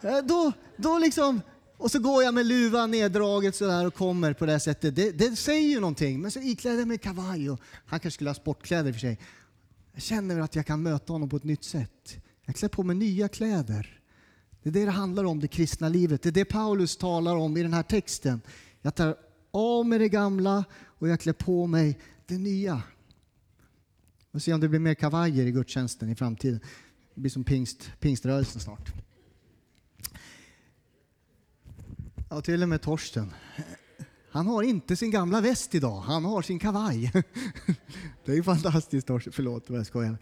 Eh, 0.06 0.18
då, 0.24 0.52
då 0.76 0.98
liksom, 0.98 1.40
och 1.76 1.90
så 1.90 1.98
går 1.98 2.22
jag 2.22 2.34
med 2.34 2.46
luvan 2.46 2.90
neddraget 2.90 3.56
sådär 3.56 3.86
och 3.86 3.94
kommer 3.94 4.32
på 4.32 4.46
det 4.46 4.60
sättet. 4.60 4.96
Det, 4.96 5.10
det 5.10 5.36
säger 5.36 5.68
ju 5.68 5.80
någonting. 5.80 6.20
Men 6.20 6.30
så 6.30 6.40
ikläder 6.40 6.78
jag 6.78 6.88
mig 6.88 6.98
kavaj 6.98 7.50
och 7.50 7.60
han 7.86 8.00
kanske 8.00 8.14
skulle 8.14 8.30
ha 8.30 8.34
sportkläder 8.34 8.92
för 8.92 9.00
sig. 9.00 9.18
Jag 9.92 10.02
känner 10.02 10.40
att 10.40 10.56
jag 10.56 10.66
kan 10.66 10.82
möta 10.82 11.12
honom 11.12 11.28
på 11.28 11.36
ett 11.36 11.44
nytt 11.44 11.64
sätt. 11.64 12.16
Jag 12.44 12.56
klär 12.56 12.68
på 12.68 12.82
mig 12.82 12.96
nya 12.96 13.28
kläder. 13.28 14.00
Det 14.62 14.68
är 14.68 14.72
det 14.72 14.84
det 14.84 14.90
handlar 14.90 15.24
om, 15.24 15.40
det 15.40 15.48
kristna 15.48 15.88
livet. 15.88 16.22
Det 16.22 16.28
är 16.28 16.32
det 16.32 16.44
Paulus 16.44 16.96
talar 16.96 17.36
om 17.36 17.56
i 17.56 17.62
den 17.62 17.72
här 17.72 17.82
texten. 17.82 18.40
Jag 18.82 18.94
tar 18.94 19.16
av 19.50 19.86
mig 19.86 19.98
det 19.98 20.08
gamla 20.08 20.64
och 20.74 21.08
jag 21.08 21.20
klär 21.20 21.32
på 21.32 21.66
mig 21.66 21.98
det 22.26 22.38
nya. 22.38 22.82
Vi 24.18 24.32
får 24.32 24.38
se 24.38 24.52
om 24.52 24.60
det 24.60 24.68
blir 24.68 24.80
mer 24.80 24.94
kavajer 24.94 25.46
i 25.46 25.50
gudstjänsten 25.50 26.08
i 26.08 26.14
framtiden. 26.14 26.60
Det 27.14 27.20
blir 27.20 27.30
som 27.30 27.44
pingst, 27.44 27.90
pingströrelsen 28.00 28.60
snart. 28.60 29.05
Ja, 32.28 32.40
till 32.40 32.62
och 32.62 32.68
med 32.68 32.82
Torsten. 32.82 33.32
Han 34.30 34.46
har 34.46 34.62
inte 34.62 34.96
sin 34.96 35.10
gamla 35.10 35.40
väst 35.40 35.74
idag, 35.74 36.00
han 36.00 36.24
har 36.24 36.42
sin 36.42 36.58
kavaj. 36.58 37.12
Det 38.24 38.32
är 38.32 38.36
ju 38.36 38.42
fantastiskt 38.42 39.06
Torsten, 39.06 39.32
förlåt 39.32 39.64
jag 39.70 39.86
skojar. 39.86 40.18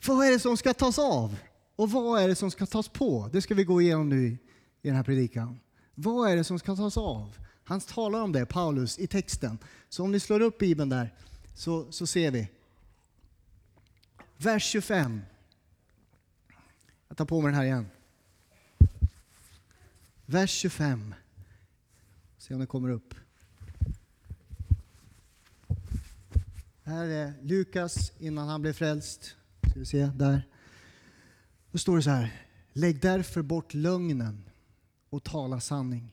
För 0.00 0.14
Vad 0.14 0.26
är 0.26 0.30
det 0.30 0.38
som 0.38 0.56
ska 0.56 0.74
tas 0.74 0.98
av? 0.98 1.36
Och 1.76 1.90
vad 1.90 2.22
är 2.22 2.28
det 2.28 2.34
som 2.34 2.50
ska 2.50 2.66
tas 2.66 2.88
på? 2.88 3.30
Det 3.32 3.42
ska 3.42 3.54
vi 3.54 3.64
gå 3.64 3.80
igenom 3.80 4.08
nu 4.08 4.26
i 4.26 4.38
den 4.82 4.96
här 4.96 5.02
predikan. 5.02 5.60
Vad 5.94 6.30
är 6.30 6.36
det 6.36 6.44
som 6.44 6.58
ska 6.58 6.76
tas 6.76 6.96
av? 6.96 7.36
Han 7.64 7.80
talar 7.80 8.22
om 8.22 8.32
det, 8.32 8.46
Paulus, 8.46 8.98
i 8.98 9.06
texten. 9.06 9.58
Så 9.88 10.04
om 10.04 10.12
ni 10.12 10.20
slår 10.20 10.40
upp 10.40 10.58
Bibeln 10.58 10.88
där 10.88 11.14
så, 11.54 11.92
så 11.92 12.06
ser 12.06 12.30
vi. 12.30 12.48
Vers 14.36 14.64
25. 14.64 15.20
Jag 17.08 17.16
tar 17.16 17.24
på 17.24 17.40
mig 17.40 17.50
den 17.50 17.54
här 17.54 17.64
igen. 17.64 17.86
Vers 20.32 20.50
25. 20.50 21.14
Se 22.38 22.54
om 22.54 22.60
den 22.60 22.66
kommer 22.66 22.88
upp. 22.88 23.14
Här 26.82 27.04
är 27.04 27.32
Lukas 27.42 28.12
innan 28.18 28.48
han 28.48 28.62
blev 28.62 28.72
frälst. 28.72 29.36
Ska 29.70 29.80
vi 29.80 29.86
se, 29.86 30.06
där. 30.06 30.48
Då 31.70 31.78
står 31.78 31.96
det 31.96 32.02
så 32.02 32.10
här. 32.10 32.42
Lägg 32.72 33.00
därför 33.00 33.42
bort 33.42 33.74
lögnen 33.74 34.50
och 35.10 35.22
tala 35.22 35.60
sanning. 35.60 36.10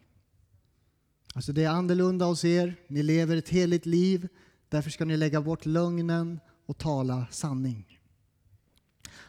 Alltså 1.33 1.53
det 1.53 1.63
är 1.63 1.69
annorlunda 1.69 2.25
hos 2.25 2.45
er. 2.45 2.75
Ni 2.87 3.03
lever 3.03 3.37
ett 3.37 3.49
heligt 3.49 3.85
liv. 3.85 4.27
Därför 4.69 4.89
ska 4.89 5.05
ni 5.05 5.17
lägga 5.17 5.41
bort 5.41 5.65
lögnen 5.65 6.39
och 6.65 6.77
tala 6.77 7.27
sanning. 7.31 7.99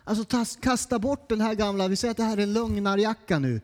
Alltså 0.04 0.44
kasta 0.60 0.98
bort 0.98 1.28
den 1.28 1.40
här 1.40 1.54
gamla, 1.54 1.88
vi 1.88 1.96
säger 1.96 2.10
att 2.10 2.16
det 2.16 2.24
här 2.24 2.36
är 2.36 2.42
en 2.42 2.52
lögnarjacka 2.52 3.38
nu 3.38 3.60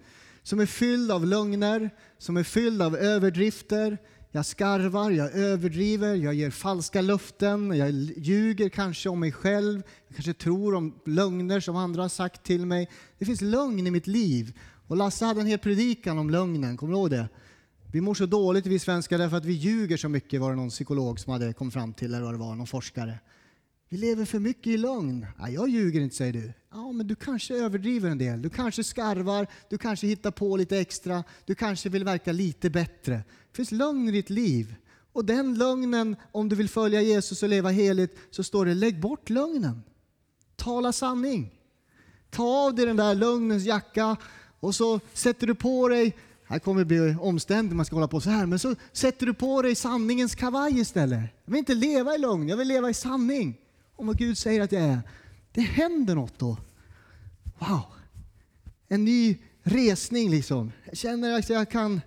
som 0.47 0.61
är 0.61 0.67
fylld 0.67 1.11
av 1.11 1.27
lögner, 1.27 1.91
som 2.19 2.37
är 2.37 2.43
fylld 2.43 2.83
av 2.83 2.97
överdrifter. 2.97 3.99
Jag 4.31 4.47
skarvar, 4.47 5.11
jag 5.11 5.33
överdriver, 5.33 6.15
jag 6.15 6.35
ger 6.35 6.51
falska 6.51 7.01
löften, 7.01 7.79
jag 7.79 7.91
ljuger 8.17 8.69
kanske 8.69 9.09
om 9.09 9.21
mig 9.21 9.33
själv, 9.33 9.83
jag 10.09 10.17
kanske 10.17 10.35
tror 10.35 10.75
om 10.75 10.95
lögner 11.05 11.61
som 11.61 11.77
andra 11.77 12.03
har 12.03 12.09
sagt 12.09 12.43
till 12.43 12.67
mig. 12.67 12.91
Det 13.19 13.25
finns 13.25 13.41
lögn 13.41 13.87
i 13.87 13.91
mitt 13.91 14.07
liv. 14.07 14.59
Och 14.87 14.97
Lasse 14.97 15.25
hade 15.25 15.41
en 15.41 15.47
hel 15.47 15.59
predikan 15.59 16.19
om 16.19 16.31
lögnen, 16.31 16.77
kommer 16.77 16.93
du 16.93 16.99
ihåg 16.99 17.11
det? 17.11 17.29
Vi 17.93 18.01
mår 18.01 18.15
så 18.15 18.27
dåligt 18.27 18.67
vi 18.67 18.79
svenskar 18.79 19.19
därför 19.19 19.37
att 19.37 19.45
vi 19.45 19.53
ljuger 19.53 19.97
så 19.97 20.09
mycket, 20.09 20.41
var 20.41 20.51
det 20.51 20.57
någon 20.57 20.71
psykolog 20.71 21.21
som 21.21 21.33
hade 21.33 21.53
kommit 21.53 21.75
fram 21.75 21.93
till, 21.93 22.15
eller 22.15 22.25
vad 22.25 22.35
det 22.35 22.39
var, 22.39 22.55
någon 22.55 22.67
forskare. 22.67 23.19
Vi 23.89 23.97
lever 23.97 24.25
för 24.25 24.39
mycket 24.39 24.67
i 24.67 24.77
lögn. 24.77 25.27
Ja, 25.39 25.49
jag 25.49 25.69
ljuger 25.69 26.01
inte, 26.01 26.17
säger 26.17 26.33
du. 26.33 26.53
Ja, 26.73 26.93
men 26.93 27.07
du 27.07 27.15
kanske 27.15 27.55
överdriver 27.55 28.11
en 28.11 28.19
del. 28.19 28.43
Du 28.43 28.51
kanske 28.51 28.85
skarvar, 28.85 29.47
du 29.71 29.79
kanske 29.79 30.07
hittar 30.07 30.31
på 30.31 30.57
lite 30.57 30.79
extra, 30.79 31.25
du 31.45 31.55
kanske 31.55 31.89
vill 31.89 32.05
verka 32.05 32.33
lite 32.33 32.71
bättre. 32.71 33.15
Det 33.51 33.57
finns 33.57 33.73
lögn 33.73 34.09
i 34.09 34.13
ditt 34.13 34.31
liv. 34.31 34.75
Och 35.13 35.25
den 35.25 35.59
lögnen, 35.59 36.17
om 36.33 36.49
du 36.49 36.57
vill 36.57 36.69
följa 36.69 37.03
Jesus 37.03 37.43
och 37.43 37.49
leva 37.49 37.71
heligt, 37.71 38.19
så 38.31 38.45
står 38.45 38.67
det 38.67 38.75
lägg 38.75 39.01
bort 39.01 39.31
lögnen. 39.31 39.83
Tala 40.57 40.93
sanning. 40.93 41.55
Ta 42.31 42.67
av 42.67 42.75
dig 42.75 42.87
den 42.87 42.97
där 42.97 43.15
lögnens 43.15 43.65
jacka 43.65 44.17
och 44.61 44.75
så 44.75 45.01
sätter 45.13 45.47
du 45.47 45.55
på 45.55 45.89
dig 45.89 46.17
här 46.49 46.59
kommer 46.59 46.81
det 46.81 46.85
bli 46.85 47.17
omständigt, 47.21 47.77
man 47.77 47.87
ska 47.87 47.97
hålla 47.97 48.09
på 48.09 48.21
så 48.21 48.31
här. 48.31 48.47
Men 48.47 48.59
så 48.59 48.75
sätter 48.93 49.27
du 49.27 49.35
på 49.35 49.63
dig 49.63 49.75
sanningens 49.75 50.35
kavaj 50.35 50.81
istället. 50.81 51.21
Jag 51.45 51.53
vill 51.53 51.59
inte 51.59 51.75
leva 51.75 52.15
i 52.15 52.19
lögn, 52.19 52.49
jag 52.49 52.57
vill 52.57 52.69
leva 52.69 52.91
i 52.91 52.95
sanning 52.95 53.59
om 53.97 54.07
vad 54.07 54.19
Gud 54.19 54.39
säger 54.39 54.61
att 54.61 54.73
jag 54.73 54.83
är. 54.83 55.01
Det 55.53 55.61
händer 55.61 56.15
något 56.15 56.39
då. 56.39 56.57
Wow! 57.59 57.83
En 58.89 59.05
ny 59.05 59.39
resning 59.63 60.31
liksom. 60.31 60.73
Jag 60.85 60.97
känner 60.97 61.39
att 61.39 61.51
jag 61.51 61.71
kan 61.71 62.01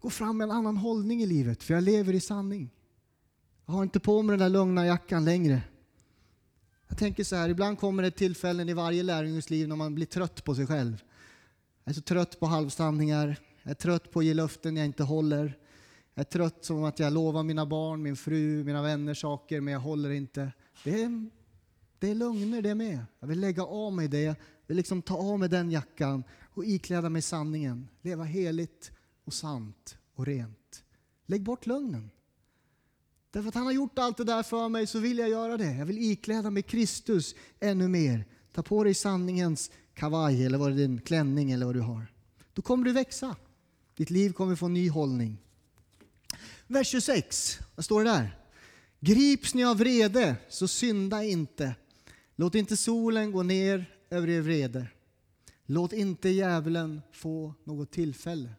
gå 0.00 0.10
fram 0.10 0.36
med 0.36 0.44
en 0.44 0.50
annan 0.50 0.76
hållning 0.76 1.22
i 1.22 1.26
livet, 1.26 1.62
för 1.62 1.74
jag 1.74 1.82
lever 1.82 2.12
i 2.12 2.20
sanning. 2.20 2.70
Jag 3.66 3.72
har 3.72 3.82
inte 3.82 4.00
på 4.00 4.22
mig 4.22 4.32
den 4.32 4.38
där 4.38 4.48
lugna 4.48 4.86
jackan 4.86 5.24
längre. 5.24 5.62
Jag 6.88 6.98
tänker 6.98 7.24
så 7.24 7.36
här, 7.36 7.48
ibland 7.48 7.78
kommer 7.78 8.02
det 8.02 8.10
tillfällen 8.10 8.68
i 8.68 8.74
varje 8.74 9.02
lärjunges 9.02 9.50
liv 9.50 9.68
när 9.68 9.76
man 9.76 9.94
blir 9.94 10.06
trött 10.06 10.44
på 10.44 10.54
sig 10.54 10.66
själv. 10.66 11.04
Jag 11.84 11.90
är 11.90 11.94
så 11.94 12.00
trött 12.00 12.40
på 12.40 12.46
halvsanningar, 12.46 13.36
jag 13.62 13.70
är 13.70 13.74
trött 13.74 14.10
på 14.10 14.18
att 14.18 14.24
ge 14.24 14.34
löften 14.34 14.76
jag 14.76 14.86
inte 14.86 15.02
håller. 15.02 15.58
Jag 16.18 16.24
är 16.26 16.30
trött 16.30 16.64
som 16.64 16.84
att 16.84 16.98
jag 16.98 17.12
lovar 17.12 17.42
mina 17.42 17.66
barn, 17.66 18.02
min 18.02 18.16
fru, 18.16 18.64
mina 18.64 18.82
vänner 18.82 19.14
saker, 19.14 19.60
men 19.60 19.72
jag 19.72 19.80
håller 19.80 20.10
inte. 20.10 20.52
Det 20.84 21.02
är, 21.02 21.30
det 21.98 22.10
är 22.10 22.14
lögner 22.14 22.62
det 22.62 22.74
med. 22.74 23.04
Jag 23.20 23.28
vill 23.28 23.40
lägga 23.40 23.64
av 23.64 23.92
mig 23.92 24.08
det. 24.08 24.22
Jag 24.22 24.36
vill 24.66 24.76
liksom 24.76 25.02
ta 25.02 25.16
av 25.16 25.38
mig 25.38 25.48
den 25.48 25.70
jackan 25.70 26.24
och 26.54 26.64
ikläda 26.64 27.08
mig 27.08 27.22
sanningen. 27.22 27.88
Leva 28.02 28.24
heligt 28.24 28.92
och 29.24 29.32
sant 29.32 29.98
och 30.14 30.26
rent. 30.26 30.84
Lägg 31.26 31.42
bort 31.42 31.66
lögnen. 31.66 32.10
Därför 33.30 33.48
att 33.48 33.54
han 33.54 33.64
har 33.64 33.72
gjort 33.72 33.98
allt 33.98 34.16
det 34.16 34.24
där 34.24 34.42
för 34.42 34.68
mig 34.68 34.86
så 34.86 34.98
vill 34.98 35.18
jag 35.18 35.28
göra 35.28 35.56
det. 35.56 35.74
Jag 35.74 35.86
vill 35.86 35.98
ikläda 35.98 36.50
mig 36.50 36.62
Kristus 36.62 37.34
ännu 37.60 37.88
mer. 37.88 38.24
Ta 38.52 38.62
på 38.62 38.84
dig 38.84 38.94
sanningens 38.94 39.70
kavaj 39.94 40.46
eller 40.46 40.58
vad 40.58 40.70
det 40.70 40.74
är, 40.74 40.88
din 40.88 41.00
klänning 41.00 41.50
eller 41.50 41.66
vad 41.66 41.74
du 41.74 41.80
har. 41.80 42.06
Då 42.52 42.62
kommer 42.62 42.84
du 42.84 42.92
växa. 42.92 43.36
Ditt 43.96 44.10
liv 44.10 44.32
kommer 44.32 44.56
få 44.56 44.66
en 44.66 44.74
ny 44.74 44.90
hållning. 44.90 45.38
Vers 46.70 46.88
26, 46.88 47.60
vad 47.74 47.84
står 47.84 48.04
det 48.04 48.10
där? 48.10 48.38
Grips 49.00 49.54
ni 49.54 49.64
av 49.64 49.78
vrede, 49.78 50.36
så 50.48 50.68
synda 50.68 51.24
inte. 51.24 51.74
Låt 52.36 52.54
inte 52.54 52.76
solen 52.76 53.32
gå 53.32 53.42
ner 53.42 53.94
över 54.10 54.28
er 54.28 54.40
vrede. 54.40 54.86
Låt 55.66 55.92
inte 55.92 56.28
djävulen 56.28 57.02
få 57.12 57.54
något 57.64 57.90
tillfälle. 57.90 58.50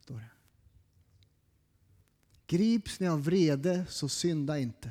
Står 0.00 0.14
det. 0.14 0.30
Grips 2.46 3.00
ni 3.00 3.08
av 3.08 3.24
vrede, 3.24 3.86
så 3.88 4.08
synda 4.08 4.58
inte. 4.58 4.90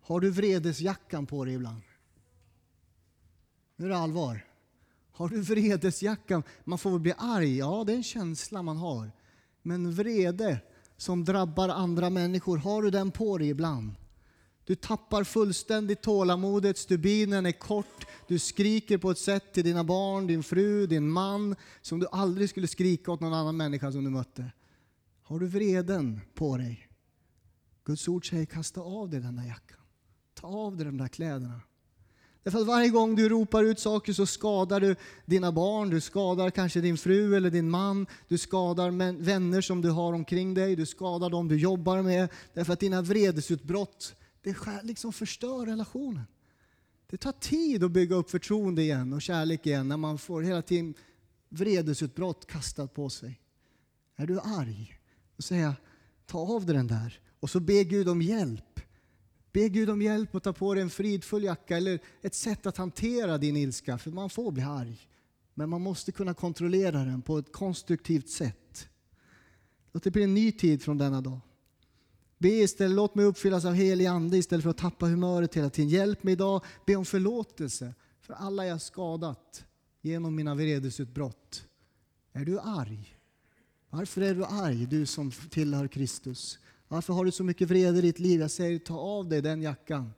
Har 0.00 0.20
du 0.20 0.30
vredesjackan 0.30 1.26
på 1.26 1.44
dig 1.44 1.54
ibland? 1.54 1.82
Nu 3.76 3.84
är 3.84 3.88
det 3.88 3.96
allvar. 3.96 4.46
Har 5.10 5.28
du 5.28 5.40
vredesjackan? 5.40 6.42
Man 6.64 6.78
får 6.78 6.90
väl 6.90 7.00
bli 7.00 7.14
arg, 7.18 7.56
ja 7.56 7.84
det 7.86 7.92
är 7.92 7.96
en 7.96 8.02
känsla 8.02 8.62
man 8.62 8.76
har. 8.76 9.12
Men 9.62 9.92
vrede, 9.92 10.60
som 10.96 11.24
drabbar 11.24 11.68
andra 11.68 12.10
människor, 12.10 12.58
har 12.58 12.82
du 12.82 12.90
den 12.90 13.10
på 13.10 13.38
dig 13.38 13.48
ibland? 13.48 13.94
Du 14.64 14.74
tappar 14.74 15.24
fullständigt 15.24 16.02
tålamodet, 16.02 16.78
stubinen 16.78 17.46
är 17.46 17.52
kort, 17.52 18.06
du 18.28 18.38
skriker 18.38 18.98
på 18.98 19.10
ett 19.10 19.18
sätt 19.18 19.52
till 19.52 19.64
dina 19.64 19.84
barn, 19.84 20.26
din 20.26 20.42
fru, 20.42 20.86
din 20.86 21.10
man 21.10 21.56
som 21.82 22.00
du 22.00 22.06
aldrig 22.12 22.50
skulle 22.50 22.66
skrika 22.66 23.12
åt 23.12 23.20
någon 23.20 23.34
annan 23.34 23.56
människa 23.56 23.92
som 23.92 24.04
du 24.04 24.10
mötte. 24.10 24.52
Har 25.22 25.38
du 25.38 25.46
vreden 25.46 26.20
på 26.34 26.56
dig? 26.56 26.88
Guds 27.84 28.08
ord 28.08 28.28
säger 28.28 28.46
kasta 28.46 28.80
av 28.80 29.10
dig 29.10 29.20
den 29.20 29.36
där 29.36 29.44
jackan. 29.44 29.80
Ta 30.34 30.46
av 30.46 30.76
dig 30.76 30.86
de 30.86 30.96
där 30.96 31.08
kläderna. 31.08 31.60
Därför 32.46 32.60
att 32.60 32.66
varje 32.66 32.88
gång 32.88 33.16
du 33.16 33.28
ropar 33.28 33.64
ut 33.64 33.78
saker 33.78 34.12
så 34.12 34.26
skadar 34.26 34.80
du 34.80 34.96
dina 35.24 35.52
barn, 35.52 35.90
du 35.90 36.00
skadar 36.00 36.50
kanske 36.50 36.80
din 36.80 36.98
fru 36.98 37.36
eller 37.36 37.50
din 37.50 37.70
man, 37.70 38.06
du 38.28 38.38
skadar 38.38 38.90
vänner 39.22 39.60
som 39.60 39.82
du 39.82 39.90
har 39.90 40.12
omkring 40.12 40.54
dig, 40.54 40.76
du 40.76 40.86
skadar 40.86 41.30
dem 41.30 41.48
du 41.48 41.58
jobbar 41.58 42.02
med. 42.02 42.28
Därför 42.54 42.72
att 42.72 42.80
dina 42.80 43.02
vredesutbrott, 43.02 44.14
det 44.42 44.56
liksom 44.82 45.12
förstör 45.12 45.66
relationen. 45.66 46.26
Det 47.10 47.16
tar 47.16 47.32
tid 47.32 47.84
att 47.84 47.90
bygga 47.90 48.16
upp 48.16 48.30
förtroende 48.30 48.82
igen 48.82 49.12
och 49.12 49.22
kärlek 49.22 49.66
igen 49.66 49.88
när 49.88 49.96
man 49.96 50.18
får 50.18 50.42
hela 50.42 50.62
tiden 50.62 50.94
vredesutbrott 51.48 52.46
kastat 52.46 52.94
på 52.94 53.10
sig. 53.10 53.40
Är 54.16 54.26
du 54.26 54.40
arg? 54.40 54.98
Då 55.36 55.42
säger 55.42 55.62
jag, 55.62 55.74
ta 56.26 56.38
av 56.38 56.66
dig 56.66 56.76
den 56.76 56.86
där. 56.86 57.20
Och 57.40 57.50
så 57.50 57.60
be 57.60 57.84
Gud 57.84 58.08
om 58.08 58.22
hjälp. 58.22 58.75
Be 59.56 59.68
Gud 59.68 59.90
om 59.90 60.02
hjälp 60.02 60.34
att 60.34 60.42
ta 60.42 60.52
på 60.52 60.74
dig 60.74 60.82
en 60.82 60.90
fridfull 60.90 61.44
jacka 61.44 61.76
eller 61.76 62.00
ett 62.22 62.34
sätt 62.34 62.66
att 62.66 62.76
hantera 62.76 63.38
din 63.38 63.56
ilska. 63.56 63.98
För 63.98 64.10
man 64.10 64.30
får 64.30 64.52
bli 64.52 64.62
arg. 64.62 65.08
Men 65.54 65.68
man 65.68 65.80
måste 65.82 66.12
kunna 66.12 66.34
kontrollera 66.34 67.04
den 67.04 67.22
på 67.22 67.38
ett 67.38 67.52
konstruktivt 67.52 68.28
sätt. 68.28 68.88
Låt 69.92 70.02
det 70.02 70.10
bli 70.10 70.22
en 70.22 70.34
ny 70.34 70.52
tid 70.52 70.82
från 70.82 70.98
denna 70.98 71.20
dag. 71.20 71.40
Be 72.38 72.48
istället, 72.48 72.96
låt 72.96 73.14
mig 73.14 73.24
uppfyllas 73.24 73.64
av 73.64 73.74
helig 73.74 74.06
ande 74.06 74.36
istället 74.38 74.62
för 74.62 74.70
att 74.70 74.78
tappa 74.78 75.06
humöret 75.06 75.54
hela 75.54 75.70
tiden. 75.70 75.88
Hjälp 75.88 76.22
mig 76.22 76.32
idag, 76.32 76.64
be 76.86 76.96
om 76.96 77.04
förlåtelse 77.04 77.94
för 78.20 78.34
alla 78.34 78.66
jag 78.66 78.82
skadat 78.82 79.64
genom 80.00 80.34
mina 80.34 80.54
vredesutbrott. 80.54 81.64
Är 82.32 82.44
du 82.44 82.60
arg? 82.60 83.18
Varför 83.90 84.20
är 84.20 84.34
du 84.34 84.44
arg, 84.44 84.86
du 84.86 85.06
som 85.06 85.30
tillhör 85.30 85.88
Kristus? 85.88 86.58
Varför 86.88 87.12
har 87.12 87.24
du 87.24 87.32
så 87.32 87.44
mycket 87.44 87.68
vrede 87.68 87.98
i 87.98 88.02
ditt 88.02 88.18
liv? 88.18 88.40
Jag 88.40 88.50
säger, 88.50 88.78
ta 88.78 88.98
av 88.98 89.28
dig 89.28 89.42
den 89.42 89.62
jackan 89.62 90.12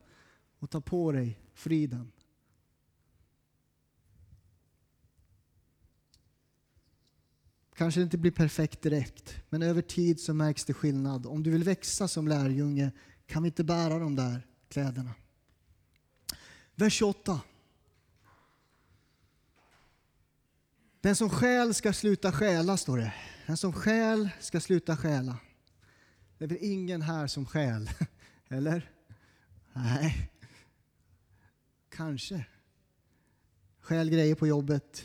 och 0.59 0.71
ta 0.71 0.81
på 0.81 1.13
dig 1.13 1.39
friden. 1.55 2.13
Kanske 7.75 8.01
det 8.01 8.05
inte 8.05 8.19
blir 8.19 8.31
perfekt 8.31 8.83
direkt, 8.83 9.37
men 9.49 9.63
över 9.63 9.83
tid 9.83 10.21
så 10.21 10.35
märks 10.35 10.65
det 10.65 10.75
skillnad. 10.75 11.27
Om 11.27 11.43
du 11.43 11.51
vill 11.51 11.65
växa 11.65 12.09
som 12.09 12.29
lärjunge 12.29 12.93
kan 13.27 13.43
vi 13.43 13.47
inte 13.47 13.65
bära 13.65 13.99
de 13.99 14.17
där 14.17 14.47
kläderna. 14.69 15.15
Vers 16.75 16.93
28. 16.93 17.41
Den 21.01 21.17
som 21.17 21.31
skäl 21.31 21.75
ska 21.75 21.93
sluta 21.93 22.33
stjäla, 22.33 22.77
står 22.77 22.99
det. 22.99 23.15
Den 23.47 23.57
som 23.57 23.73
skäl 23.73 24.29
ska 24.41 24.61
sluta 24.61 24.97
stjäla. 24.97 25.37
Det 26.39 26.45
är 26.45 26.49
väl 26.49 26.59
ingen 26.61 27.03
här 27.03 27.27
som 27.27 27.47
skäl? 27.47 27.91
Eller? 28.49 28.91
Nej. 29.73 30.31
Kanske. 31.89 32.47
Skäl 33.81 34.11
grejer 34.11 34.35
på 34.35 34.47
jobbet. 34.47 35.05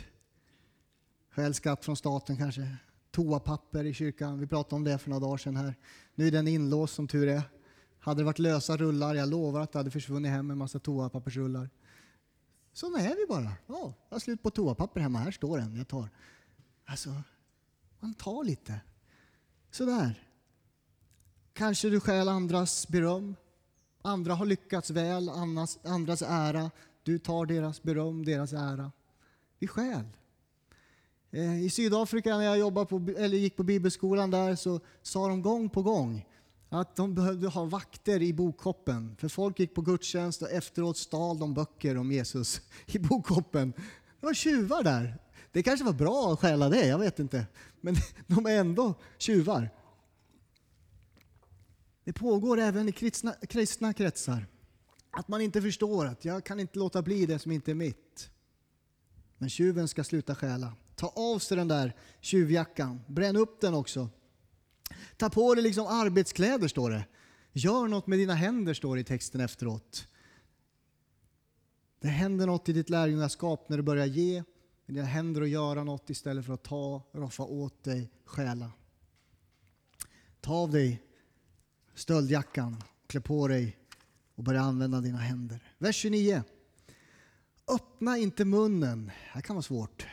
Skäl 1.29 1.53
skatt 1.53 1.85
från 1.85 1.97
staten 1.97 2.37
kanske. 2.37 2.77
Toapapper 3.11 3.83
i 3.83 3.93
kyrkan. 3.93 4.39
Vi 4.39 4.47
pratade 4.47 4.75
om 4.75 4.83
det 4.83 4.97
för 4.97 5.09
några 5.09 5.19
dagar 5.19 5.37
sedan 5.37 5.55
här. 5.55 5.75
Nu 6.15 6.27
är 6.27 6.31
den 6.31 6.47
inlåst 6.47 6.95
som 6.95 7.07
tur 7.07 7.27
är. 7.27 7.41
Hade 7.99 8.21
det 8.21 8.25
varit 8.25 8.39
lösa 8.39 8.77
rullar, 8.77 9.15
jag 9.15 9.29
lovar 9.29 9.61
att 9.61 9.71
det 9.71 9.79
hade 9.79 9.91
försvunnit 9.91 10.31
hem 10.31 10.51
en 10.51 10.57
massa 10.57 10.79
toapappersrullar. 10.79 11.69
Sådana 12.73 12.99
är 12.99 13.15
vi 13.15 13.25
bara. 13.29 13.53
Ja, 13.67 13.93
jag 14.09 14.15
har 14.15 14.19
slut 14.19 14.43
på 14.43 14.49
toapapper 14.49 15.01
hemma. 15.01 15.19
Här 15.19 15.31
står 15.31 15.57
den. 15.57 15.75
Jag 15.75 15.87
tar. 15.87 16.09
Alltså, 16.85 17.21
man 17.99 18.13
tar 18.13 18.43
lite. 18.43 18.81
Sådär. 19.71 20.32
Kanske 21.53 21.89
du 21.89 21.99
stjäl 21.99 22.29
andras 22.29 22.87
beröm. 22.87 23.35
Andra 24.01 24.33
har 24.33 24.45
lyckats 24.45 24.89
väl, 24.89 25.29
andras, 25.29 25.79
andras 25.83 26.21
ära. 26.21 26.71
Du 27.03 27.19
tar 27.19 27.45
deras 27.45 27.83
beröm, 27.83 28.25
deras 28.25 28.53
ära. 28.53 28.91
Vi 29.59 29.67
stjäl. 29.67 30.05
Eh, 31.31 31.63
I 31.63 31.69
Sydafrika 31.69 32.37
när 32.37 32.45
jag 32.45 32.57
jobbade 32.59 32.85
på, 32.85 32.95
eller 33.17 33.37
gick 33.37 33.55
på 33.55 33.63
bibelskolan 33.63 34.31
där 34.31 34.55
så 34.55 34.79
sa 35.01 35.27
de 35.27 35.41
gång 35.41 35.69
på 35.69 35.81
gång 35.81 36.25
att 36.69 36.95
de 36.95 37.15
behövde 37.15 37.47
ha 37.47 37.65
vakter 37.65 38.21
i 38.21 38.33
bokhoppen. 38.33 39.15
För 39.19 39.27
folk 39.27 39.59
gick 39.59 39.73
på 39.73 39.81
gudstjänst 39.81 40.41
och 40.41 40.51
efteråt 40.51 40.97
stal 40.97 41.39
de 41.39 41.53
böcker 41.53 41.97
om 41.97 42.11
Jesus 42.11 42.61
i 42.85 42.99
bokhoppen. 42.99 43.73
Det 44.19 44.25
var 44.25 44.33
tjuvar 44.33 44.83
där. 44.83 45.17
Det 45.51 45.63
kanske 45.63 45.85
var 45.85 45.93
bra 45.93 46.33
att 46.33 46.39
stjäla 46.39 46.69
det, 46.69 46.87
jag 46.87 46.99
vet 46.99 47.19
inte. 47.19 47.45
Men 47.81 47.95
de 48.27 48.45
är 48.45 48.59
ändå 48.59 48.93
tjuvar. 49.17 49.69
Det 52.03 52.13
pågår 52.13 52.59
även 52.59 52.89
i 52.89 52.91
kristna, 52.91 53.33
kristna 53.33 53.93
kretsar. 53.93 54.47
Att 55.11 55.27
man 55.27 55.41
inte 55.41 55.61
förstår 55.61 56.05
att 56.05 56.25
jag 56.25 56.45
kan 56.45 56.59
inte 56.59 56.79
låta 56.79 57.01
bli 57.01 57.25
det 57.25 57.39
som 57.39 57.51
inte 57.51 57.71
är 57.71 57.75
mitt. 57.75 58.29
Men 59.37 59.49
tjuven 59.49 59.87
ska 59.87 60.03
sluta 60.03 60.35
stjäla. 60.35 60.73
Ta 60.95 61.07
av 61.07 61.39
sig 61.39 61.57
den 61.57 61.67
där 61.67 61.95
tjuvjackan. 62.21 63.01
Bränn 63.07 63.35
upp 63.35 63.61
den 63.61 63.73
också. 63.73 64.09
Ta 65.17 65.29
på 65.29 65.55
dig 65.55 65.63
liksom 65.63 65.87
arbetskläder, 65.87 66.67
står 66.67 66.89
det. 66.89 67.05
Gör 67.51 67.87
något 67.87 68.07
med 68.07 68.19
dina 68.19 68.33
händer, 68.33 68.73
står 68.73 68.95
det 68.95 69.01
i 69.01 69.03
texten 69.03 69.41
efteråt. 69.41 70.07
Det 71.99 72.07
händer 72.07 72.47
något 72.47 72.69
i 72.69 72.73
ditt 72.73 72.89
lärjungaskap 72.89 73.69
när 73.69 73.77
du 73.77 73.83
börjar 73.83 74.05
ge 74.05 74.43
med 74.85 74.95
dina 74.95 75.05
händer 75.07 75.41
och 75.41 75.47
göra 75.47 75.83
något 75.83 76.09
istället 76.09 76.45
för 76.45 76.53
att 76.53 76.63
ta, 76.63 77.01
roffa 77.11 77.43
åt 77.43 77.83
dig, 77.83 78.11
stjäla. 78.25 78.71
Ta 80.41 80.53
av 80.53 80.71
dig 80.71 81.01
stöldjackan, 81.93 82.83
klä 83.07 83.21
på 83.21 83.47
dig 83.47 83.77
och 84.35 84.43
börja 84.43 84.61
använda 84.61 85.01
dina 85.01 85.17
händer. 85.17 85.59
Vers 85.77 85.95
29. 85.95 86.43
Öppna 87.67 88.17
inte 88.17 88.45
munnen. 88.45 89.05
Det 89.05 89.11
här 89.29 89.41
kan 89.41 89.55
vara 89.55 89.63
svårt. 89.63 90.07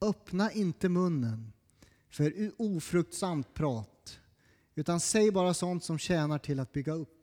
Öppna 0.00 0.52
inte 0.52 0.88
munnen 0.88 1.52
för 2.10 2.52
ofruktsamt 2.56 3.54
prat, 3.54 4.18
utan 4.74 5.00
säg 5.00 5.30
bara 5.30 5.54
sånt 5.54 5.84
som 5.84 5.98
tjänar 5.98 6.38
till 6.38 6.60
att 6.60 6.72
bygga 6.72 6.92
upp. 6.92 7.21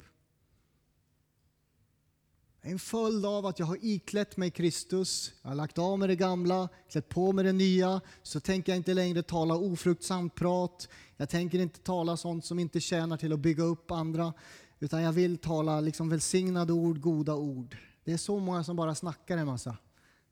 En 2.62 2.80
följd 2.80 3.26
av 3.26 3.46
att 3.46 3.60
jag 3.60 3.66
har 3.66 3.78
iklätt 3.82 4.38
mig 4.38 4.52
Kristus, 4.52 5.34
jag 5.42 5.50
har 5.50 5.56
lagt 5.56 5.78
av 5.78 6.00
med 6.00 6.10
det 6.10 6.16
gamla, 6.16 6.70
klätt 6.92 7.10
på 7.10 7.32
med 7.32 7.46
det 7.46 7.52
nya, 7.52 8.02
så 8.24 8.40
tänker 8.40 8.72
jag 8.72 8.78
inte 8.78 8.94
längre 8.94 9.24
tala 9.24 9.56
ofruktsamt 9.56 10.36
prat. 10.36 10.90
Jag 11.18 11.30
tänker 11.30 11.60
inte 11.60 11.80
tala 11.80 12.18
sånt 12.18 12.46
som 12.46 12.60
inte 12.60 12.80
tjänar 12.80 13.18
till 13.18 13.34
att 13.34 13.40
bygga 13.40 13.64
upp 13.64 13.92
andra, 13.92 14.34
utan 14.80 15.02
jag 15.02 15.12
vill 15.12 15.38
tala 15.38 15.80
liksom 15.80 16.10
välsignade 16.10 16.74
ord, 16.74 17.02
goda 17.02 17.36
ord. 17.36 17.78
Det 18.04 18.14
är 18.14 18.18
så 18.18 18.40
många 18.40 18.64
som 18.64 18.76
bara 18.76 18.96
snackar 18.96 19.38
en 19.38 19.48
massa. 19.48 19.78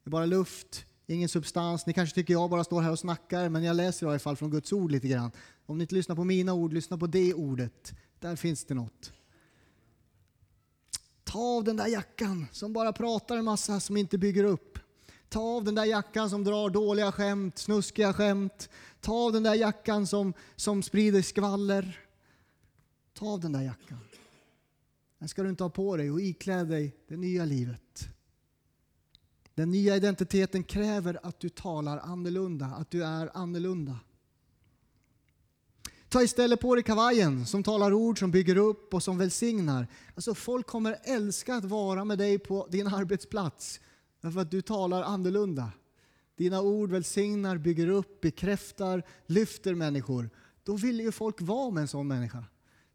Det 0.04 0.10
är 0.10 0.12
bara 0.12 0.26
luft, 0.26 0.86
ingen 1.08 1.30
substans. 1.30 1.86
Ni 1.86 1.94
kanske 1.94 2.16
tycker 2.16 2.34
jag 2.34 2.50
bara 2.50 2.64
står 2.64 2.82
här 2.82 2.92
och 2.92 3.00
snackar, 3.00 3.50
men 3.50 3.64
jag 3.64 3.76
läser 3.76 4.06
i 4.06 4.10
alla 4.10 4.20
fall 4.20 4.36
från 4.36 4.52
Guds 4.52 4.74
ord 4.74 4.92
lite 4.92 5.08
grann. 5.08 5.32
Om 5.66 5.78
ni 5.78 5.84
inte 5.84 5.96
lyssnar 5.96 6.16
på 6.16 6.24
mina 6.24 6.54
ord, 6.54 6.74
lyssna 6.74 6.98
på 6.98 7.08
det 7.08 7.34
ordet. 7.34 7.94
Där 8.20 8.36
finns 8.36 8.66
det 8.66 8.74
något. 8.74 9.12
Ta 11.28 11.40
av 11.40 11.64
den 11.64 11.78
där 11.78 11.88
jackan 11.88 12.48
som 12.52 12.74
bara 12.74 12.94
pratar 12.94 13.38
en 13.38 13.46
massa 13.46 13.80
som 13.80 13.98
inte 13.98 14.18
bygger 14.18 14.44
upp. 14.44 14.80
Ta 15.30 15.42
av 15.42 15.64
den 15.64 15.76
där 15.76 15.86
jackan 15.86 16.30
som 16.30 16.44
drar 16.44 16.70
dåliga 16.70 17.12
skämt, 17.12 17.58
snuskiga 17.58 18.14
skämt. 18.14 18.70
Ta 19.02 19.14
av 19.14 19.34
den 19.34 19.44
där 19.44 19.56
jackan 19.56 20.08
som, 20.08 20.34
som 20.56 20.84
sprider 20.84 21.22
skvaller. 21.22 22.00
Ta 23.14 23.26
av 23.26 23.40
den 23.40 23.52
där 23.52 23.62
jackan. 23.62 24.00
Den 25.20 25.30
ska 25.30 25.44
du 25.44 25.50
inte 25.50 25.64
ha 25.64 25.70
på 25.70 25.98
dig 25.98 26.12
och 26.12 26.22
iklä 26.22 26.64
dig 26.64 26.96
det 27.08 27.18
nya 27.18 27.46
livet. 27.46 28.08
Den 29.56 29.72
nya 29.72 29.96
identiteten 29.96 30.64
kräver 30.64 31.20
att 31.24 31.40
du 31.40 31.50
talar 31.50 31.98
annorlunda, 31.98 32.66
att 32.66 32.92
du 32.92 33.04
är 33.04 33.38
annorlunda. 33.38 34.00
Ta 36.10 36.24
istället 36.24 36.60
på 36.60 36.76
dig 36.76 36.84
kavajen 36.84 37.46
som 37.46 37.64
talar 37.64 37.94
ord 37.94 38.20
som 38.20 38.32
bygger 38.32 38.58
upp 38.58 38.94
och 38.94 39.04
som 39.04 39.18
välsignar. 39.18 39.88
Alltså 40.16 40.36
folk 40.36 40.68
kommer 40.68 40.98
älska 41.04 41.56
att 41.56 41.66
vara 41.66 42.06
med 42.06 42.18
dig 42.18 42.40
på 42.40 42.68
din 42.72 42.88
arbetsplats 42.88 43.80
därför 44.22 44.40
att 44.40 44.52
du 44.52 44.62
talar 44.62 45.04
annorlunda. 45.04 45.72
Dina 46.38 46.62
ord 46.62 46.92
välsignar, 46.92 47.58
bygger 47.58 47.88
upp, 47.88 48.22
bekräftar, 48.22 49.04
lyfter 49.26 49.76
människor. 49.76 50.30
Då 50.64 50.76
vill 50.76 51.00
ju 51.00 51.12
folk 51.12 51.42
vara 51.42 51.72
med 51.72 51.82
en 51.82 51.88
sån 51.88 52.08
människa. 52.08 52.46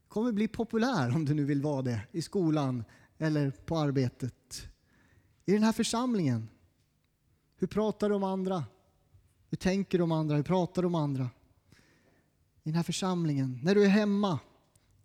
Du 0.03 0.09
kommer 0.09 0.33
bli 0.33 0.49
populär 0.49 1.15
om 1.15 1.25
du 1.25 1.35
nu 1.35 1.45
vill 1.45 1.63
vara 1.63 1.83
det 1.83 2.01
i 2.13 2.23
skolan 2.23 2.85
eller 3.19 3.51
på 3.51 3.79
arbetet. 3.79 4.63
I 5.45 5.53
den 5.53 5.63
här 5.63 5.73
församlingen, 5.73 6.49
hur 7.57 7.67
pratar 7.67 8.09
du 8.09 8.15
om 8.15 8.25
andra? 8.25 8.65
Hur 9.51 9.57
tänker 9.57 9.99
du 9.99 10.05
om 10.05 10.13
andra? 10.13 10.37
Hur 10.37 10.43
pratar 10.43 10.83
du 10.83 10.87
om 10.87 10.95
andra? 10.95 11.31
I 12.65 12.69
den 12.69 12.75
här 12.75 12.83
församlingen, 12.83 13.61
när 13.63 13.75
du 13.75 13.85
är 13.85 13.89
hemma, 13.89 14.39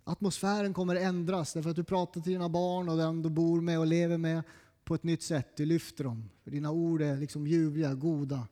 atmosfären 0.03 0.73
kommer 0.73 0.95
ändras 0.95 1.53
därför 1.53 1.69
att 1.69 1.75
du 1.75 1.83
pratar 1.83 2.21
till 2.21 2.31
dina 2.31 2.49
barn 2.49 2.89
och 2.89 2.97
den 2.97 3.21
du 3.21 3.29
bor 3.29 3.61
med 3.61 3.79
och 3.79 3.87
lever 3.87 4.17
med 4.17 4.43
på 4.83 4.95
ett 4.95 5.03
nytt 5.03 5.23
sätt. 5.23 5.57
Du 5.57 5.65
lyfter 5.65 6.03
dem. 6.03 6.29
För 6.43 6.51
dina 6.51 6.71
ord 6.71 7.01
är 7.01 7.17
liksom 7.17 7.47
ljuvliga, 7.47 7.93
goda, 7.93 8.47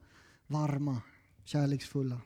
varma, 0.48 1.02
kärleksfulla. 1.44 2.22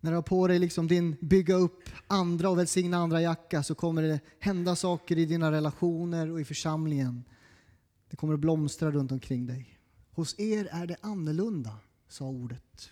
När 0.00 0.10
du 0.10 0.16
har 0.16 0.22
på 0.22 0.46
dig 0.46 0.58
liksom 0.58 0.86
din 0.86 1.16
bygga 1.20 1.54
upp 1.54 1.88
andra 2.06 2.50
och 2.50 2.58
välsigna 2.58 2.96
andra 2.96 3.22
jacka 3.22 3.62
så 3.62 3.74
kommer 3.74 4.02
det 4.02 4.20
hända 4.38 4.76
saker 4.76 5.18
i 5.18 5.24
dina 5.24 5.52
relationer 5.52 6.30
och 6.30 6.40
i 6.40 6.44
församlingen. 6.44 7.24
Det 8.10 8.16
kommer 8.16 8.34
att 8.34 8.40
blomstra 8.40 8.90
runt 8.90 9.12
omkring 9.12 9.46
dig. 9.46 9.78
Hos 10.10 10.38
er 10.38 10.68
är 10.72 10.86
det 10.86 10.96
annorlunda, 11.00 11.76
sa 12.08 12.24
ordet. 12.24 12.90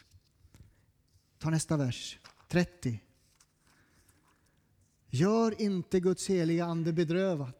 Ta 1.38 1.50
nästa 1.50 1.76
vers, 1.76 2.18
30. 2.48 3.00
Gör 5.10 5.62
inte 5.62 6.00
Guds 6.00 6.28
heliga 6.28 6.64
ande 6.64 6.92
bedrövad. 6.92 7.54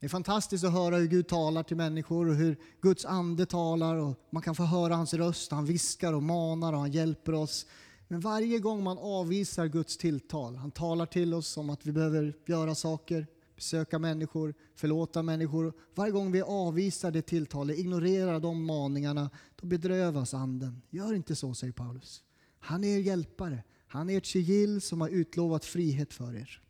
Det 0.00 0.06
är 0.06 0.10
fantastiskt 0.10 0.64
att 0.64 0.72
höra 0.72 0.96
hur 0.96 1.06
Gud 1.06 1.28
talar 1.28 1.62
till 1.62 1.76
människor 1.76 2.28
och 2.28 2.34
hur 2.34 2.56
Guds 2.80 3.04
ande 3.04 3.46
talar 3.46 3.96
och 3.96 4.18
man 4.30 4.42
kan 4.42 4.54
få 4.54 4.62
höra 4.62 4.96
hans 4.96 5.14
röst. 5.14 5.50
Han 5.50 5.64
viskar 5.64 6.12
och 6.12 6.22
manar 6.22 6.72
och 6.72 6.78
han 6.78 6.92
hjälper 6.92 7.34
oss. 7.34 7.66
Men 8.08 8.20
varje 8.20 8.58
gång 8.58 8.82
man 8.84 8.98
avvisar 8.98 9.66
Guds 9.66 9.96
tilltal, 9.96 10.56
han 10.56 10.70
talar 10.70 11.06
till 11.06 11.34
oss 11.34 11.56
om 11.56 11.70
att 11.70 11.86
vi 11.86 11.92
behöver 11.92 12.36
göra 12.46 12.74
saker, 12.74 13.26
besöka 13.56 13.98
människor, 13.98 14.54
förlåta 14.74 15.22
människor. 15.22 15.72
Varje 15.94 16.12
gång 16.12 16.32
vi 16.32 16.42
avvisar 16.42 17.10
det 17.10 17.22
tilltalet, 17.22 17.78
ignorerar 17.78 18.40
de 18.40 18.64
maningarna, 18.64 19.30
då 19.56 19.66
bedrövas 19.66 20.34
anden. 20.34 20.82
Gör 20.90 21.14
inte 21.14 21.36
så, 21.36 21.54
säger 21.54 21.72
Paulus. 21.72 22.22
Han 22.60 22.84
är 22.84 22.88
er 22.88 23.00
hjälpare. 23.00 23.62
Han 23.86 24.10
är 24.10 24.16
ert 24.16 24.26
sigill 24.26 24.80
som 24.80 25.00
har 25.00 25.08
utlovat 25.08 25.64
frihet 25.64 26.14
för 26.14 26.36
er. 26.36 26.60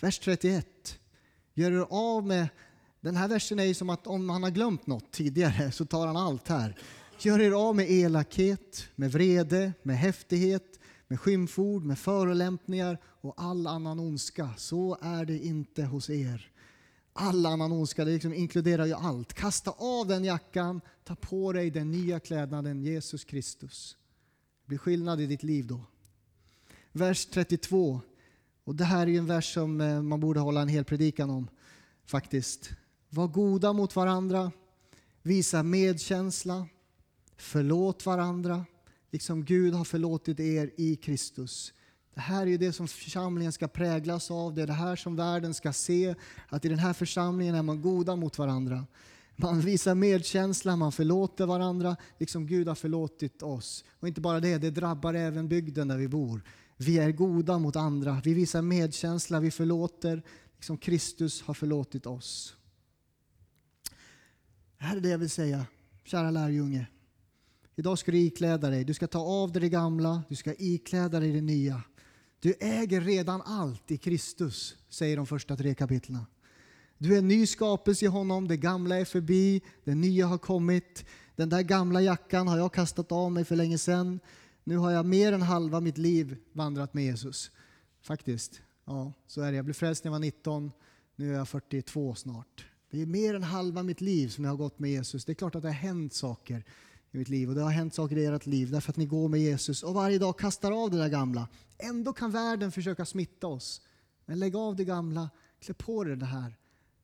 Vers 0.00 0.18
31. 0.18 0.98
Gör 1.54 1.72
er 1.72 1.86
av 1.90 2.26
med... 2.26 2.48
Den 3.00 3.16
här 3.16 3.28
versen 3.28 3.58
är 3.58 3.64
ju 3.64 3.74
som 3.74 3.90
att 3.90 4.06
om 4.06 4.30
han 4.30 4.42
har 4.42 4.50
glömt 4.50 4.86
något 4.86 5.12
tidigare 5.12 5.72
så 5.72 5.84
tar 5.84 6.06
han 6.06 6.16
allt 6.16 6.48
här. 6.48 6.78
Gör 7.18 7.40
er 7.40 7.52
av 7.52 7.76
med 7.76 7.90
elakhet, 7.90 8.88
med 8.94 9.12
vrede, 9.12 9.72
med 9.82 9.98
häftighet, 9.98 10.80
med 11.08 11.20
skymford, 11.20 11.84
med 11.84 11.98
förolämpningar 11.98 12.98
och 13.04 13.34
all 13.36 13.66
annan 13.66 14.00
ondska. 14.00 14.50
Så 14.56 14.98
är 15.00 15.24
det 15.24 15.38
inte 15.38 15.82
hos 15.82 16.10
er. 16.10 16.50
All 17.12 17.46
annan 17.46 17.72
ondska, 17.72 18.04
det 18.04 18.12
liksom 18.12 18.34
inkluderar 18.34 18.86
ju 18.86 18.94
allt. 18.94 19.32
Kasta 19.32 19.70
av 19.70 20.06
den 20.06 20.24
jackan, 20.24 20.80
ta 21.04 21.14
på 21.14 21.52
dig 21.52 21.70
den 21.70 21.90
nya 21.90 22.20
klädnaden 22.20 22.82
Jesus 22.82 23.24
Kristus. 23.24 23.96
Det 24.68 24.70
blir 24.70 24.78
skillnad 24.78 25.20
i 25.20 25.26
ditt 25.26 25.42
liv 25.42 25.66
då. 25.66 25.80
Vers 26.92 27.26
32. 27.26 28.00
Och 28.64 28.74
det 28.74 28.84
här 28.84 29.02
är 29.02 29.06
ju 29.06 29.16
en 29.16 29.26
vers 29.26 29.54
som 29.54 29.80
eh, 29.80 30.02
man 30.02 30.20
borde 30.20 30.40
hålla 30.40 30.62
en 30.62 30.68
hel 30.68 30.84
predikan 30.84 31.30
om 31.30 31.48
faktiskt. 32.06 32.70
Var 33.08 33.26
goda 33.26 33.72
mot 33.72 33.96
varandra, 33.96 34.52
visa 35.22 35.62
medkänsla, 35.62 36.66
förlåt 37.36 38.06
varandra, 38.06 38.64
liksom 39.10 39.44
Gud 39.44 39.74
har 39.74 39.84
förlåtit 39.84 40.40
er 40.40 40.70
i 40.76 40.96
Kristus. 40.96 41.72
Det 42.14 42.20
här 42.20 42.42
är 42.42 42.46
ju 42.46 42.58
det 42.58 42.72
som 42.72 42.88
församlingen 42.88 43.52
ska 43.52 43.68
präglas 43.68 44.30
av, 44.30 44.54
det 44.54 44.62
är 44.62 44.66
det 44.66 44.72
här 44.72 44.96
som 44.96 45.16
världen 45.16 45.54
ska 45.54 45.72
se, 45.72 46.14
att 46.48 46.64
i 46.64 46.68
den 46.68 46.78
här 46.78 46.92
församlingen 46.92 47.54
är 47.54 47.62
man 47.62 47.80
goda 47.80 48.16
mot 48.16 48.38
varandra. 48.38 48.86
Man 49.40 49.60
visar 49.60 49.94
medkänsla, 49.94 50.76
man 50.76 50.92
förlåter 50.92 51.46
varandra, 51.46 51.96
liksom 52.18 52.46
Gud 52.46 52.68
har 52.68 52.74
förlåtit 52.74 53.42
oss. 53.42 53.84
Och 54.00 54.08
inte 54.08 54.20
bara 54.20 54.40
det, 54.40 54.58
det 54.58 54.70
drabbar 54.70 55.14
även 55.14 55.48
bygden 55.48 55.88
där 55.88 55.96
vi 55.96 56.08
bor. 56.08 56.42
Vi 56.76 56.98
är 56.98 57.12
goda 57.12 57.58
mot 57.58 57.76
andra, 57.76 58.20
vi 58.24 58.34
visar 58.34 58.62
medkänsla, 58.62 59.40
vi 59.40 59.50
förlåter, 59.50 60.22
liksom 60.54 60.78
Kristus 60.78 61.42
har 61.42 61.54
förlåtit 61.54 62.06
oss. 62.06 62.56
Det 64.78 64.84
här 64.84 64.96
är 64.96 65.00
det 65.00 65.08
jag 65.08 65.18
vill 65.18 65.30
säga, 65.30 65.66
kära 66.04 66.30
lärjunge. 66.30 66.86
Idag 67.76 67.98
ska 67.98 68.12
du 68.12 68.18
ikläda 68.18 68.70
dig, 68.70 68.84
du 68.84 68.94
ska 68.94 69.06
ta 69.06 69.18
av 69.18 69.52
dig 69.52 69.62
det 69.62 69.68
gamla, 69.68 70.22
du 70.28 70.36
ska 70.36 70.54
ikläda 70.58 71.20
dig 71.20 71.32
det 71.32 71.40
nya. 71.40 71.82
Du 72.40 72.54
äger 72.60 73.00
redan 73.00 73.42
allt 73.42 73.90
i 73.90 73.96
Kristus, 73.98 74.76
säger 74.88 75.16
de 75.16 75.26
första 75.26 75.56
tre 75.56 75.74
kapitlen. 75.74 76.24
Du 76.98 77.14
är 77.14 77.18
en 77.18 77.28
ny 77.28 77.46
skapelse 77.46 78.04
i 78.04 78.08
honom, 78.08 78.48
det 78.48 78.56
gamla 78.56 78.96
är 78.96 79.04
förbi, 79.04 79.62
det 79.84 79.94
nya 79.94 80.26
har 80.26 80.38
kommit. 80.38 81.04
Den 81.36 81.48
där 81.48 81.62
gamla 81.62 82.02
jackan 82.02 82.48
har 82.48 82.58
jag 82.58 82.72
kastat 82.72 83.12
av 83.12 83.32
mig 83.32 83.44
för 83.44 83.56
länge 83.56 83.78
sedan. 83.78 84.20
Nu 84.64 84.76
har 84.76 84.90
jag 84.90 85.06
mer 85.06 85.32
än 85.32 85.42
halva 85.42 85.80
mitt 85.80 85.98
liv 85.98 86.36
vandrat 86.52 86.94
med 86.94 87.04
Jesus. 87.04 87.50
Faktiskt. 88.00 88.60
Ja, 88.84 89.12
så 89.26 89.40
är 89.40 89.50
det. 89.50 89.56
Jag 89.56 89.64
blev 89.64 89.74
frälst 89.74 90.04
när 90.04 90.08
jag 90.08 90.12
var 90.12 90.18
19. 90.18 90.72
Nu 91.16 91.32
är 91.32 91.38
jag 91.38 91.48
42 91.48 92.14
snart. 92.14 92.66
Det 92.90 93.02
är 93.02 93.06
mer 93.06 93.34
än 93.34 93.42
halva 93.42 93.82
mitt 93.82 94.00
liv 94.00 94.28
som 94.28 94.44
jag 94.44 94.52
har 94.52 94.56
gått 94.56 94.78
med 94.78 94.90
Jesus. 94.90 95.24
Det 95.24 95.32
är 95.32 95.34
klart 95.34 95.54
att 95.54 95.62
det 95.62 95.68
har 95.68 95.74
hänt 95.74 96.14
saker 96.14 96.64
i 97.10 97.18
mitt 97.18 97.28
liv 97.28 97.48
och 97.48 97.54
det 97.54 97.62
har 97.62 97.70
hänt 97.70 97.94
saker 97.94 98.16
i 98.16 98.26
ert 98.26 98.46
liv 98.46 98.70
därför 98.70 98.90
att 98.90 98.96
ni 98.96 99.06
går 99.06 99.28
med 99.28 99.40
Jesus 99.40 99.82
och 99.82 99.94
varje 99.94 100.18
dag 100.18 100.38
kastar 100.38 100.84
av 100.84 100.90
det 100.90 100.96
där 100.96 101.08
gamla. 101.08 101.48
Ändå 101.78 102.12
kan 102.12 102.30
världen 102.30 102.72
försöka 102.72 103.04
smitta 103.04 103.46
oss. 103.46 103.82
Men 104.26 104.38
lägg 104.38 104.56
av 104.56 104.76
det 104.76 104.84
gamla, 104.84 105.30
klä 105.60 105.74
på 105.74 106.04
dig 106.04 106.16
det 106.16 106.26
här 106.26 106.57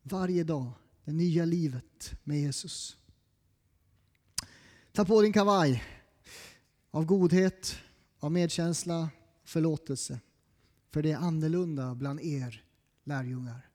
varje 0.05 0.45
dag. 0.45 0.73
Det 1.05 1.13
nya 1.13 1.45
livet 1.45 2.15
med 2.25 2.41
Jesus. 2.41 2.97
Ta 4.93 5.05
på 5.05 5.23
din 5.23 5.33
kavaj 5.33 5.85
av 6.91 7.05
godhet, 7.05 7.77
av 8.19 8.33
medkänsla, 8.33 9.11
förlåtelse. 9.45 10.21
För 10.91 11.03
det 11.03 11.13
är 11.13 11.17
annorlunda 11.17 11.95
bland 11.95 12.21
er 12.21 12.65
lärjungar. 13.05 13.71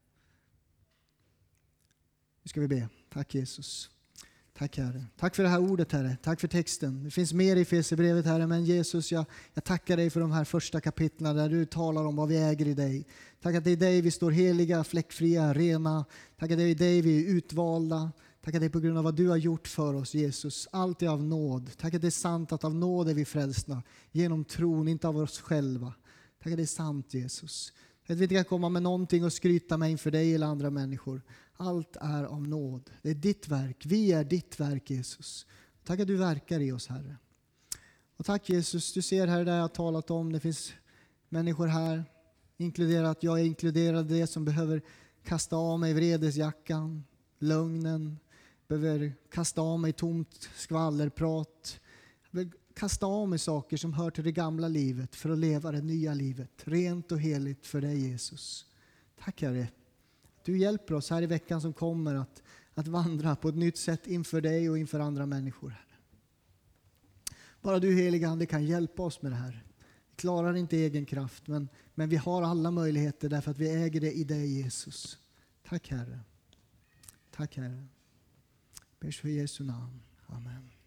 Nu 2.43 2.49
ska 2.49 2.61
vi 2.61 2.67
be. 2.67 2.89
Tack 3.09 3.35
Jesus. 3.35 3.91
Tack 4.59 4.77
Herre. 4.77 5.05
Tack 5.17 5.35
för 5.35 5.43
det 5.43 5.49
här 5.49 5.59
ordet 5.59 5.91
Herre. 5.91 6.17
Tack 6.23 6.39
för 6.39 6.47
texten. 6.47 7.03
Det 7.03 7.11
finns 7.11 7.33
mer 7.33 7.55
i 7.55 7.65
Fesebrevet 7.65 8.25
Herre, 8.25 8.47
men 8.47 8.65
Jesus 8.65 9.11
jag, 9.11 9.25
jag 9.53 9.63
tackar 9.63 9.97
dig 9.97 10.09
för 10.09 10.19
de 10.19 10.31
här 10.31 10.43
första 10.43 10.81
kapitlen 10.81 11.35
där 11.35 11.49
du 11.49 11.65
talar 11.65 12.05
om 12.05 12.15
vad 12.15 12.27
vi 12.27 12.37
äger 12.37 12.67
i 12.67 12.73
dig. 12.73 13.07
Tack 13.41 13.55
att 13.55 13.63
det 13.63 13.69
är 13.69 13.71
i 13.71 13.75
dig 13.75 14.01
vi 14.01 14.11
står 14.11 14.31
heliga, 14.31 14.83
fläckfria, 14.83 15.53
rena. 15.53 16.05
Tack 16.39 16.51
att 16.51 16.57
det 16.57 16.63
är 16.63 16.67
i 16.67 16.73
dig 16.73 17.01
vi 17.01 17.25
är 17.25 17.29
utvalda. 17.29 18.11
Tack 18.43 18.55
att 18.55 18.61
det 18.61 18.65
är 18.67 18.69
på 18.69 18.79
grund 18.79 18.97
av 18.97 19.03
vad 19.03 19.15
du 19.15 19.29
har 19.29 19.37
gjort 19.37 19.67
för 19.67 19.93
oss 19.93 20.13
Jesus. 20.13 20.67
Allt 20.71 21.01
är 21.01 21.07
av 21.07 21.23
nåd. 21.23 21.71
Tack 21.77 21.93
att 21.93 22.01
det 22.01 22.07
är 22.07 22.11
sant 22.11 22.51
att 22.51 22.63
av 22.63 22.75
nåd 22.75 23.09
är 23.09 23.13
vi 23.13 23.25
frälsna. 23.25 23.83
Genom 24.11 24.45
tron, 24.45 24.87
inte 24.87 25.07
av 25.07 25.17
oss 25.17 25.39
själva. 25.39 25.93
Tack 26.43 26.51
att 26.51 26.57
det 26.57 26.63
är 26.63 26.65
sant 26.65 27.13
Jesus. 27.13 27.73
Att 28.07 28.17
vi 28.17 28.23
inte 28.23 28.35
kan 28.35 28.45
komma 28.45 28.69
med 28.69 28.83
någonting 28.83 29.25
och 29.25 29.33
skryta 29.33 29.77
med 29.77 29.91
inför 29.91 30.11
dig 30.11 30.35
eller 30.35 30.47
andra 30.47 30.69
människor. 30.69 31.21
Allt 31.61 31.95
är 31.95 32.23
av 32.23 32.47
nåd. 32.47 32.89
Det 33.01 33.09
är 33.09 33.15
ditt 33.15 33.47
verk. 33.47 33.83
Vi 33.85 34.11
är 34.11 34.23
ditt 34.23 34.59
verk 34.59 34.89
Jesus. 34.89 35.45
Tack 35.83 35.99
att 35.99 36.07
du 36.07 36.15
verkar 36.15 36.59
i 36.59 36.71
oss 36.71 36.87
Herre. 36.87 37.17
Och 38.17 38.25
tack 38.25 38.49
Jesus, 38.49 38.93
du 38.93 39.01
ser 39.01 39.27
här 39.27 39.45
det 39.45 39.51
jag 39.51 39.61
har 39.61 39.67
talat 39.67 40.11
om, 40.11 40.31
det 40.31 40.39
finns 40.39 40.73
människor 41.29 41.67
här, 41.67 42.03
inkluderat, 42.57 43.23
jag 43.23 43.39
är 43.39 43.43
inkluderad 43.43 44.11
i 44.11 44.19
det 44.19 44.27
som 44.27 44.45
behöver 44.45 44.81
kasta 45.23 45.55
av 45.55 45.79
mig 45.79 45.93
vredesjackan, 45.93 47.03
lögnen, 47.39 48.19
behöver 48.67 49.13
kasta 49.31 49.61
av 49.61 49.79
mig 49.79 49.93
tomt 49.93 50.49
skvallerprat. 50.55 51.79
Jag 52.31 52.39
vill 52.39 52.51
kasta 52.73 53.05
av 53.05 53.29
mig 53.29 53.39
saker 53.39 53.77
som 53.77 53.93
hör 53.93 54.11
till 54.11 54.23
det 54.23 54.31
gamla 54.31 54.67
livet 54.67 55.15
för 55.15 55.29
att 55.29 55.37
leva 55.37 55.71
det 55.71 55.81
nya 55.81 56.13
livet, 56.13 56.51
rent 56.63 57.11
och 57.11 57.19
heligt 57.19 57.67
för 57.67 57.81
dig 57.81 58.09
Jesus. 58.09 58.65
Tack 59.23 59.41
Herre 59.41 59.67
du 60.45 60.57
hjälper 60.57 60.93
oss 60.93 61.09
här 61.09 61.21
i 61.21 61.25
veckan 61.25 61.61
som 61.61 61.73
kommer 61.73 62.15
att, 62.15 62.43
att 62.73 62.87
vandra 62.87 63.35
på 63.35 63.49
ett 63.49 63.55
nytt 63.55 63.77
sätt 63.77 64.07
inför 64.07 64.41
dig 64.41 64.69
och 64.69 64.77
inför 64.77 64.99
andra 64.99 65.25
människor. 65.25 65.85
Bara 67.61 67.79
du 67.79 67.95
heliga 67.95 68.29
Ande 68.29 68.45
kan 68.45 68.65
hjälpa 68.65 69.03
oss 69.03 69.21
med 69.21 69.31
det 69.31 69.35
här. 69.35 69.63
Vi 70.09 70.15
klarar 70.15 70.55
inte 70.55 70.77
egen 70.77 71.05
kraft, 71.05 71.47
men, 71.47 71.69
men 71.95 72.09
vi 72.09 72.15
har 72.15 72.43
alla 72.43 72.71
möjligheter 72.71 73.29
därför 73.29 73.51
att 73.51 73.57
vi 73.57 73.83
äger 73.83 74.01
det 74.01 74.11
i 74.11 74.23
dig 74.23 74.61
Jesus. 74.61 75.17
Tack 75.69 75.89
Herre. 75.89 76.19
Tack 77.31 77.57
Herre. 77.57 77.87
Ber 78.99 79.11
för 79.11 79.29
Jesu 79.29 79.63
namn. 79.63 80.01
Amen. 80.27 80.78